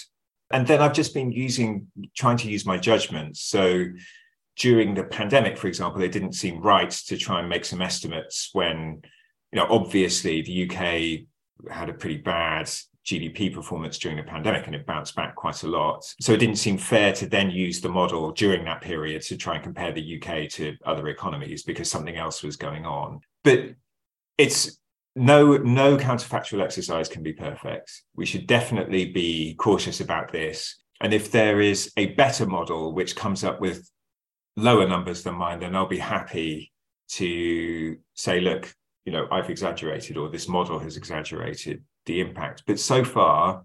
and 0.53 0.67
then 0.67 0.81
I've 0.81 0.93
just 0.93 1.15
been 1.15 1.31
using, 1.31 1.87
trying 2.15 2.37
to 2.37 2.49
use 2.49 2.63
my 2.63 2.77
judgment. 2.77 3.37
So 3.37 3.85
during 4.55 4.93
the 4.93 5.03
pandemic, 5.03 5.57
for 5.57 5.67
example, 5.67 6.03
it 6.03 6.11
didn't 6.11 6.33
seem 6.33 6.61
right 6.61 6.91
to 6.91 7.17
try 7.17 7.39
and 7.39 7.49
make 7.49 7.65
some 7.65 7.81
estimates 7.81 8.51
when, 8.53 9.01
you 9.51 9.59
know, 9.59 9.65
obviously 9.67 10.43
the 10.43 10.69
UK 10.69 11.71
had 11.73 11.89
a 11.89 11.93
pretty 11.93 12.17
bad 12.17 12.69
GDP 13.03 13.51
performance 13.51 13.97
during 13.97 14.15
the 14.15 14.23
pandemic 14.23 14.67
and 14.67 14.75
it 14.75 14.85
bounced 14.85 15.15
back 15.15 15.33
quite 15.33 15.63
a 15.63 15.67
lot. 15.67 16.05
So 16.21 16.33
it 16.33 16.37
didn't 16.37 16.57
seem 16.57 16.77
fair 16.77 17.13
to 17.13 17.25
then 17.25 17.49
use 17.49 17.81
the 17.81 17.89
model 17.89 18.31
during 18.31 18.63
that 18.65 18.81
period 18.81 19.23
to 19.23 19.37
try 19.37 19.55
and 19.55 19.63
compare 19.63 19.91
the 19.91 20.21
UK 20.21 20.49
to 20.51 20.77
other 20.85 21.07
economies 21.07 21.63
because 21.63 21.89
something 21.89 22.15
else 22.15 22.43
was 22.43 22.57
going 22.57 22.85
on. 22.85 23.21
But 23.43 23.71
it's 24.37 24.77
no 25.15 25.57
no 25.57 25.97
counterfactual 25.97 26.63
exercise 26.63 27.07
can 27.07 27.23
be 27.23 27.33
perfect. 27.33 28.03
We 28.15 28.25
should 28.25 28.47
definitely 28.47 29.11
be 29.11 29.55
cautious 29.55 29.99
about 29.99 30.31
this. 30.31 30.81
And 31.01 31.13
if 31.13 31.31
there 31.31 31.61
is 31.61 31.91
a 31.97 32.07
better 32.13 32.45
model 32.45 32.93
which 32.93 33.15
comes 33.15 33.43
up 33.43 33.59
with 33.61 33.89
lower 34.55 34.87
numbers 34.87 35.23
than 35.23 35.33
mine 35.33 35.59
then 35.59 35.75
i'll 35.75 35.87
be 35.87 35.97
happy 35.97 36.71
to 37.09 37.97
say 38.13 38.39
look 38.39 38.71
you 39.03 39.11
know 39.11 39.27
i've 39.31 39.49
exaggerated 39.49 40.15
or 40.15 40.29
this 40.29 40.47
model 40.47 40.77
has 40.77 40.97
exaggerated 40.97 41.83
the 42.05 42.19
impact. 42.19 42.63
But 42.67 42.79
so 42.79 43.03
far 43.03 43.63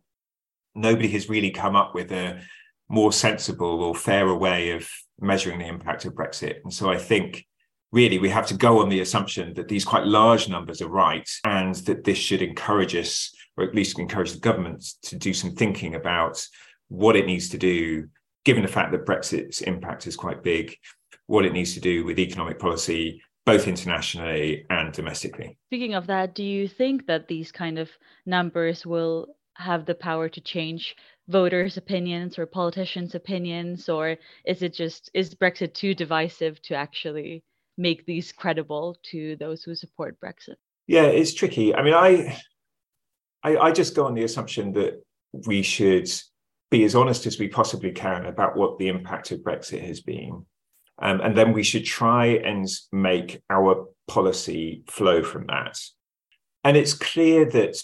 nobody 0.74 1.08
has 1.08 1.28
really 1.28 1.50
come 1.50 1.74
up 1.74 1.94
with 1.94 2.12
a 2.12 2.40
more 2.88 3.12
sensible 3.12 3.82
or 3.82 3.94
fairer 3.94 4.36
way 4.36 4.70
of 4.70 4.88
measuring 5.20 5.58
the 5.58 5.66
impact 5.66 6.04
of 6.04 6.14
brexit. 6.14 6.56
And 6.64 6.72
so 6.72 6.90
i 6.90 6.96
think 6.96 7.46
really 7.92 8.18
we 8.18 8.28
have 8.28 8.46
to 8.46 8.54
go 8.54 8.80
on 8.80 8.88
the 8.88 9.00
assumption 9.00 9.54
that 9.54 9.68
these 9.68 9.84
quite 9.84 10.06
large 10.06 10.48
numbers 10.48 10.82
are 10.82 10.88
right 10.88 11.28
and 11.44 11.74
that 11.76 12.04
this 12.04 12.18
should 12.18 12.42
encourage 12.42 12.94
us 12.94 13.34
or 13.56 13.64
at 13.64 13.74
least 13.74 13.98
encourage 13.98 14.32
the 14.32 14.38
government 14.38 14.84
to 15.02 15.16
do 15.16 15.32
some 15.32 15.54
thinking 15.54 15.94
about 15.94 16.44
what 16.88 17.16
it 17.16 17.26
needs 17.26 17.48
to 17.48 17.58
do 17.58 18.06
given 18.44 18.62
the 18.62 18.68
fact 18.68 18.92
that 18.92 19.06
brexit's 19.06 19.60
impact 19.62 20.06
is 20.06 20.16
quite 20.16 20.42
big 20.42 20.76
what 21.26 21.44
it 21.44 21.52
needs 21.52 21.74
to 21.74 21.80
do 21.80 22.04
with 22.04 22.18
economic 22.18 22.58
policy 22.58 23.22
both 23.44 23.66
internationally 23.66 24.66
and 24.68 24.92
domestically. 24.92 25.56
Speaking 25.70 25.94
of 25.94 26.06
that 26.08 26.34
do 26.34 26.42
you 26.42 26.68
think 26.68 27.06
that 27.06 27.28
these 27.28 27.50
kind 27.50 27.78
of 27.78 27.90
numbers 28.26 28.84
will 28.84 29.28
have 29.54 29.86
the 29.86 29.94
power 29.94 30.28
to 30.28 30.40
change 30.40 30.94
voters 31.28 31.76
opinions 31.76 32.38
or 32.38 32.46
politicians 32.46 33.14
opinions 33.14 33.88
or 33.88 34.16
is 34.46 34.62
it 34.62 34.72
just 34.72 35.10
is 35.14 35.34
brexit 35.34 35.74
too 35.74 35.94
divisive 35.94 36.60
to 36.62 36.74
actually 36.74 37.42
make 37.78 38.04
these 38.04 38.32
credible 38.32 38.96
to 39.10 39.36
those 39.36 39.62
who 39.62 39.74
support 39.74 40.18
Brexit? 40.20 40.56
Yeah, 40.86 41.04
it's 41.04 41.32
tricky. 41.32 41.74
I 41.74 41.82
mean, 41.82 41.94
I, 41.94 42.38
I, 43.42 43.56
I 43.56 43.72
just 43.72 43.94
go 43.94 44.06
on 44.06 44.14
the 44.14 44.24
assumption 44.24 44.72
that 44.72 45.02
we 45.46 45.62
should 45.62 46.10
be 46.70 46.84
as 46.84 46.94
honest 46.94 47.26
as 47.26 47.38
we 47.38 47.48
possibly 47.48 47.92
can 47.92 48.26
about 48.26 48.56
what 48.56 48.78
the 48.78 48.88
impact 48.88 49.30
of 49.30 49.40
Brexit 49.40 49.82
has 49.86 50.00
been. 50.00 50.44
Um, 51.00 51.20
and 51.20 51.36
then 51.36 51.52
we 51.52 51.62
should 51.62 51.84
try 51.84 52.26
and 52.26 52.66
make 52.90 53.40
our 53.48 53.86
policy 54.08 54.82
flow 54.88 55.22
from 55.22 55.46
that. 55.46 55.78
And 56.64 56.76
it's 56.76 56.94
clear 56.94 57.44
that 57.44 57.80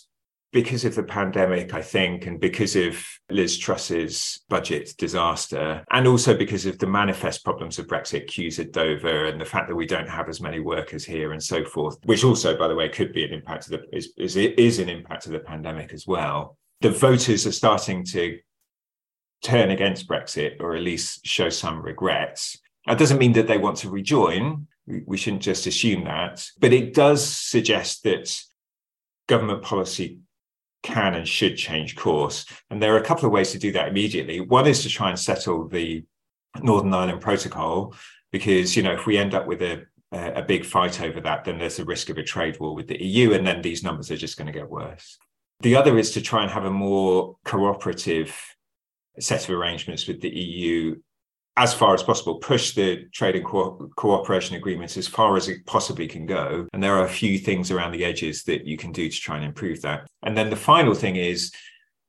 because 0.54 0.84
of 0.84 0.94
the 0.94 1.02
pandemic, 1.02 1.74
I 1.74 1.82
think, 1.82 2.26
and 2.26 2.38
because 2.38 2.76
of 2.76 3.04
Liz 3.28 3.58
Truss's 3.58 4.40
budget 4.48 4.94
disaster, 4.96 5.84
and 5.90 6.06
also 6.06 6.34
because 6.36 6.64
of 6.64 6.78
the 6.78 6.86
manifest 6.86 7.44
problems 7.44 7.80
of 7.80 7.88
Brexit 7.88 8.28
queues 8.28 8.60
at 8.60 8.70
Dover 8.70 9.26
and 9.26 9.40
the 9.40 9.44
fact 9.44 9.68
that 9.68 9.74
we 9.74 9.84
don't 9.84 10.08
have 10.08 10.28
as 10.28 10.40
many 10.40 10.60
workers 10.60 11.04
here 11.04 11.32
and 11.32 11.42
so 11.42 11.64
forth, 11.64 11.98
which 12.04 12.22
also, 12.22 12.56
by 12.56 12.68
the 12.68 12.74
way, 12.76 12.88
could 12.88 13.12
be 13.12 13.24
an 13.24 13.32
impact 13.32 13.66
of 13.66 13.72
the 13.72 13.96
is, 13.96 14.12
is, 14.16 14.36
is 14.36 14.78
an 14.78 14.88
impact 14.88 15.26
of 15.26 15.32
the 15.32 15.40
pandemic 15.40 15.92
as 15.92 16.06
well. 16.06 16.56
The 16.82 16.90
voters 16.90 17.48
are 17.48 17.52
starting 17.52 18.04
to 18.06 18.38
turn 19.42 19.72
against 19.72 20.08
Brexit 20.08 20.60
or 20.60 20.76
at 20.76 20.82
least 20.82 21.26
show 21.26 21.48
some 21.48 21.82
regrets. 21.82 22.56
That 22.86 22.98
doesn't 22.98 23.18
mean 23.18 23.32
that 23.32 23.48
they 23.48 23.58
want 23.58 23.78
to 23.78 23.90
rejoin. 23.90 24.68
We 24.86 25.16
shouldn't 25.16 25.42
just 25.42 25.66
assume 25.66 26.04
that. 26.04 26.46
But 26.60 26.72
it 26.72 26.94
does 26.94 27.26
suggest 27.26 28.04
that 28.04 28.32
government 29.26 29.62
policy 29.62 30.20
can 30.84 31.14
and 31.14 31.26
should 31.26 31.56
change 31.56 31.96
course. 31.96 32.46
And 32.70 32.80
there 32.80 32.94
are 32.94 32.98
a 32.98 33.04
couple 33.04 33.26
of 33.26 33.32
ways 33.32 33.50
to 33.52 33.58
do 33.58 33.72
that 33.72 33.88
immediately. 33.88 34.38
One 34.38 34.68
is 34.68 34.82
to 34.82 34.88
try 34.88 35.08
and 35.08 35.18
settle 35.18 35.66
the 35.66 36.04
Northern 36.62 36.94
Ireland 36.94 37.20
Protocol, 37.20 37.94
because 38.30 38.76
you 38.76 38.82
know 38.84 38.92
if 38.92 39.06
we 39.06 39.18
end 39.18 39.34
up 39.34 39.46
with 39.48 39.60
a 39.62 39.84
a 40.12 40.42
big 40.42 40.64
fight 40.64 41.00
over 41.00 41.20
that, 41.20 41.44
then 41.44 41.58
there's 41.58 41.80
a 41.80 41.84
risk 41.84 42.08
of 42.08 42.18
a 42.18 42.22
trade 42.22 42.60
war 42.60 42.72
with 42.72 42.86
the 42.86 43.02
EU, 43.02 43.32
and 43.32 43.44
then 43.44 43.62
these 43.62 43.82
numbers 43.82 44.12
are 44.12 44.16
just 44.16 44.36
going 44.36 44.46
to 44.46 44.52
get 44.52 44.70
worse. 44.70 45.18
The 45.60 45.74
other 45.74 45.98
is 45.98 46.12
to 46.12 46.20
try 46.20 46.42
and 46.42 46.52
have 46.52 46.64
a 46.64 46.70
more 46.70 47.36
cooperative 47.44 48.32
set 49.18 49.44
of 49.44 49.50
arrangements 49.50 50.06
with 50.06 50.20
the 50.20 50.28
EU 50.28 50.96
as 51.56 51.72
far 51.72 51.94
as 51.94 52.02
possible, 52.02 52.36
push 52.36 52.74
the 52.74 53.04
trade 53.12 53.36
and 53.36 53.44
co- 53.44 53.90
cooperation 53.96 54.56
agreements 54.56 54.96
as 54.96 55.06
far 55.06 55.36
as 55.36 55.48
it 55.48 55.64
possibly 55.66 56.08
can 56.08 56.26
go. 56.26 56.66
And 56.72 56.82
there 56.82 56.96
are 56.96 57.04
a 57.04 57.08
few 57.08 57.38
things 57.38 57.70
around 57.70 57.92
the 57.92 58.04
edges 58.04 58.42
that 58.44 58.66
you 58.66 58.76
can 58.76 58.90
do 58.90 59.08
to 59.08 59.20
try 59.20 59.36
and 59.36 59.44
improve 59.44 59.80
that. 59.82 60.06
And 60.24 60.36
then 60.36 60.50
the 60.50 60.56
final 60.56 60.94
thing 60.94 61.16
is, 61.16 61.52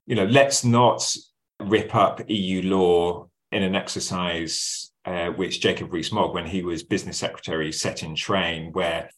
you 0.07 0.15
know, 0.15 0.25
let's 0.25 0.65
not 0.65 1.15
rip 1.59 1.93
up 1.93 2.21
EU 2.27 2.63
law 2.63 3.27
in 3.51 3.63
an 3.63 3.75
exercise 3.75 4.91
uh, 5.05 5.27
which 5.27 5.61
Jacob 5.61 5.93
Rees-Mogg, 5.93 6.33
when 6.33 6.47
he 6.47 6.63
was 6.63 6.81
business 6.81 7.17
secretary, 7.17 7.71
set 7.71 8.01
in 8.01 8.15
train, 8.15 8.71
where 8.71 9.09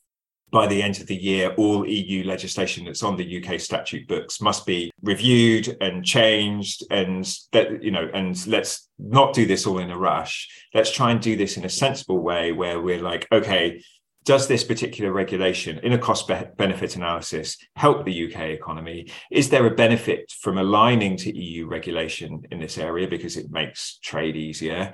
by 0.51 0.65
the 0.67 0.81
end 0.81 0.99
of 1.01 1.07
the 1.07 1.15
year, 1.15 1.53
all 1.57 1.85
EU 1.85 2.23
legislation 2.23 2.85
that's 2.85 3.03
on 3.03 3.17
the 3.17 3.43
UK 3.43 3.59
statute 3.59 4.07
books 4.07 4.39
must 4.39 4.65
be 4.65 4.91
reviewed 5.01 5.75
and 5.81 6.05
changed. 6.05 6.83
And 6.89 7.25
that, 7.51 7.83
you 7.83 7.91
know, 7.91 8.09
and 8.13 8.47
let's 8.47 8.89
not 8.97 9.33
do 9.33 9.45
this 9.45 9.67
all 9.67 9.79
in 9.79 9.91
a 9.91 9.97
rush. 9.97 10.47
Let's 10.73 10.91
try 10.91 11.11
and 11.11 11.21
do 11.21 11.35
this 11.35 11.57
in 11.57 11.65
a 11.65 11.69
sensible 11.69 12.19
way 12.19 12.53
where 12.53 12.79
we're 12.79 13.01
like, 13.01 13.27
okay, 13.31 13.81
does 14.23 14.47
this 14.47 14.63
particular 14.63 15.11
regulation 15.13 15.79
in 15.83 15.93
a 15.93 15.97
cost 15.97 16.27
benefit 16.57 16.97
analysis 16.97 17.57
help 17.75 18.05
the 18.05 18.27
UK 18.27 18.49
economy? 18.49 19.09
Is 19.31 19.49
there 19.49 19.65
a 19.65 19.75
benefit 19.75 20.31
from 20.41 20.57
aligning 20.57 21.15
to 21.17 21.37
EU 21.37 21.65
regulation 21.65 22.43
in 22.51 22.59
this 22.59 22.77
area 22.77 23.07
because 23.07 23.37
it 23.37 23.51
makes 23.51 23.99
trade 23.99 24.35
easier? 24.35 24.91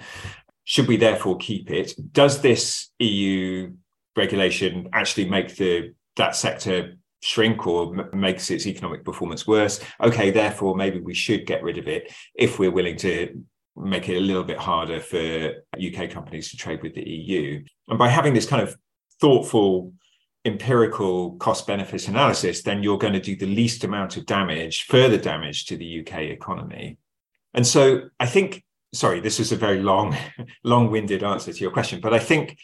Should 0.66 0.88
we 0.88 0.98
therefore 0.98 1.38
keep 1.38 1.72
it? 1.72 1.94
Does 2.14 2.42
this 2.42 2.90
EU 3.00 3.74
regulation 4.16 4.90
actually 4.94 5.30
make 5.30 5.56
the 5.56 5.94
that 6.16 6.36
sector 6.36 6.96
shrink 7.22 7.66
or 7.66 8.00
m- 8.00 8.20
makes 8.20 8.52
its 8.52 8.68
economic 8.68 9.04
performance 9.04 9.48
worse? 9.48 9.80
Okay, 10.02 10.32
therefore 10.32 10.76
maybe 10.76 11.00
we 11.00 11.14
should 11.14 11.46
get 11.46 11.64
rid 11.64 11.78
of 11.78 11.88
it 11.88 12.14
if 12.36 12.60
we're 12.60 12.72
willing 12.72 12.98
to 12.98 13.44
make 13.76 14.08
it 14.10 14.18
a 14.18 14.22
little 14.22 14.44
bit 14.44 14.58
harder 14.58 15.00
for 15.00 15.54
UK 15.76 16.10
companies 16.10 16.52
to 16.52 16.58
trade 16.58 16.84
with 16.84 16.94
the 16.94 17.10
EU. 17.10 17.64
And 17.88 17.98
by 17.98 18.10
having 18.10 18.34
this 18.34 18.46
kind 18.46 18.62
of 18.62 18.76
thoughtful 19.20 19.94
empirical 20.46 21.36
cost 21.38 21.66
benefit 21.66 22.08
analysis, 22.08 22.62
then 22.64 22.84
you're 22.84 22.98
going 22.98 23.14
to 23.14 23.20
do 23.20 23.36
the 23.36 23.46
least 23.46 23.84
amount 23.84 24.18
of 24.18 24.26
damage, 24.26 24.84
further 24.84 25.18
damage 25.18 25.66
to 25.66 25.78
the 25.78 26.02
UK 26.02 26.22
economy. 26.24 26.98
And 27.54 27.66
so 27.66 28.10
I 28.20 28.26
think, 28.26 28.64
sorry, 28.94 29.20
this 29.20 29.40
is 29.40 29.52
a 29.52 29.56
very 29.56 29.82
long, 29.82 30.16
long 30.64 30.92
winded 30.92 31.24
answer 31.24 31.54
to 31.54 31.60
your 31.60 31.72
question, 31.72 32.00
but 32.02 32.14
I 32.14 32.20
think 32.20 32.58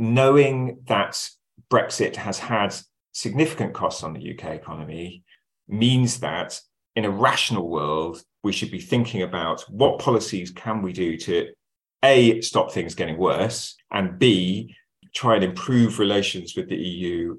knowing 0.00 0.78
that 0.86 1.28
Brexit 1.70 2.16
has 2.16 2.38
had 2.38 2.74
significant 3.12 3.74
costs 3.74 4.02
on 4.02 4.14
the 4.14 4.32
UK 4.32 4.54
economy 4.54 5.22
means 5.68 6.20
that 6.20 6.58
in 6.96 7.04
a 7.04 7.10
rational 7.10 7.68
world, 7.68 8.22
we 8.42 8.50
should 8.50 8.70
be 8.70 8.80
thinking 8.80 9.22
about 9.22 9.60
what 9.68 9.98
policies 9.98 10.50
can 10.50 10.80
we 10.80 10.94
do 10.94 11.18
to 11.18 11.48
A, 12.02 12.40
stop 12.40 12.72
things 12.72 12.94
getting 12.94 13.18
worse, 13.18 13.76
and 13.92 14.18
B, 14.18 14.74
try 15.14 15.34
and 15.34 15.44
improve 15.44 15.98
relations 15.98 16.56
with 16.56 16.70
the 16.70 16.76
EU 16.76 17.36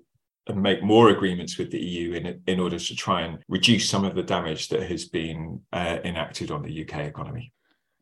and 0.48 0.62
make 0.62 0.84
more 0.84 1.10
agreements 1.10 1.58
with 1.58 1.72
the 1.72 1.80
EU 1.80 2.14
in, 2.14 2.42
in 2.46 2.60
order 2.60 2.78
to 2.78 2.96
try 2.96 3.22
and 3.22 3.40
reduce 3.48 3.90
some 3.90 4.06
of 4.06 4.14
the 4.14 4.24
damage 4.24 4.70
that 4.70 4.84
has 4.84 5.06
been 5.06 5.62
uh, 5.74 5.98
enacted 6.04 6.52
on 6.52 6.62
the 6.62 6.84
UK 6.84 7.08
economy. 7.08 7.52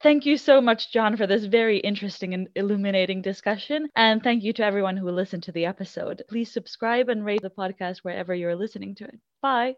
Thank 0.02 0.26
you 0.26 0.38
so 0.38 0.62
much, 0.62 0.94
John, 0.94 1.18
for 1.18 1.28
this 1.28 1.44
very 1.46 1.80
interesting 1.80 2.34
and 2.34 2.48
illuminating 2.56 3.22
discussion. 3.22 3.90
And 3.98 4.24
thank 4.24 4.44
you 4.44 4.54
to 4.54 4.64
everyone 4.64 4.96
who 4.96 5.12
listened 5.12 5.44
to 5.44 5.52
the 5.52 5.66
episode. 5.66 6.24
Please 6.30 6.52
subscribe 6.52 7.10
and 7.10 7.26
rate 7.26 7.42
the 7.42 7.50
podcast 7.50 8.00
wherever 8.00 8.34
you're 8.34 8.56
listening 8.56 8.96
to 8.96 9.04
it. 9.04 9.20
Bye. 9.42 9.76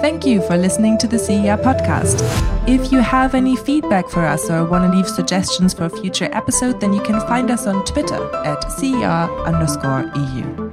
Thank 0.00 0.24
you 0.24 0.40
for 0.42 0.56
listening 0.56 0.96
to 0.98 1.06
the 1.06 1.18
CER 1.18 1.58
podcast. 1.58 2.22
If 2.66 2.90
you 2.90 3.00
have 3.00 3.34
any 3.34 3.56
feedback 3.56 4.08
for 4.08 4.24
us 4.24 4.48
or 4.48 4.64
want 4.64 4.90
to 4.90 4.96
leave 4.96 5.08
suggestions 5.08 5.74
for 5.74 5.84
a 5.84 5.90
future 5.90 6.28
episode, 6.32 6.80
then 6.80 6.92
you 6.94 7.02
can 7.02 7.20
find 7.26 7.50
us 7.50 7.66
on 7.66 7.84
Twitter 7.84 8.34
at 8.46 8.62
CER 8.72 9.44
underscore 9.44 10.10
EU. 10.14 10.67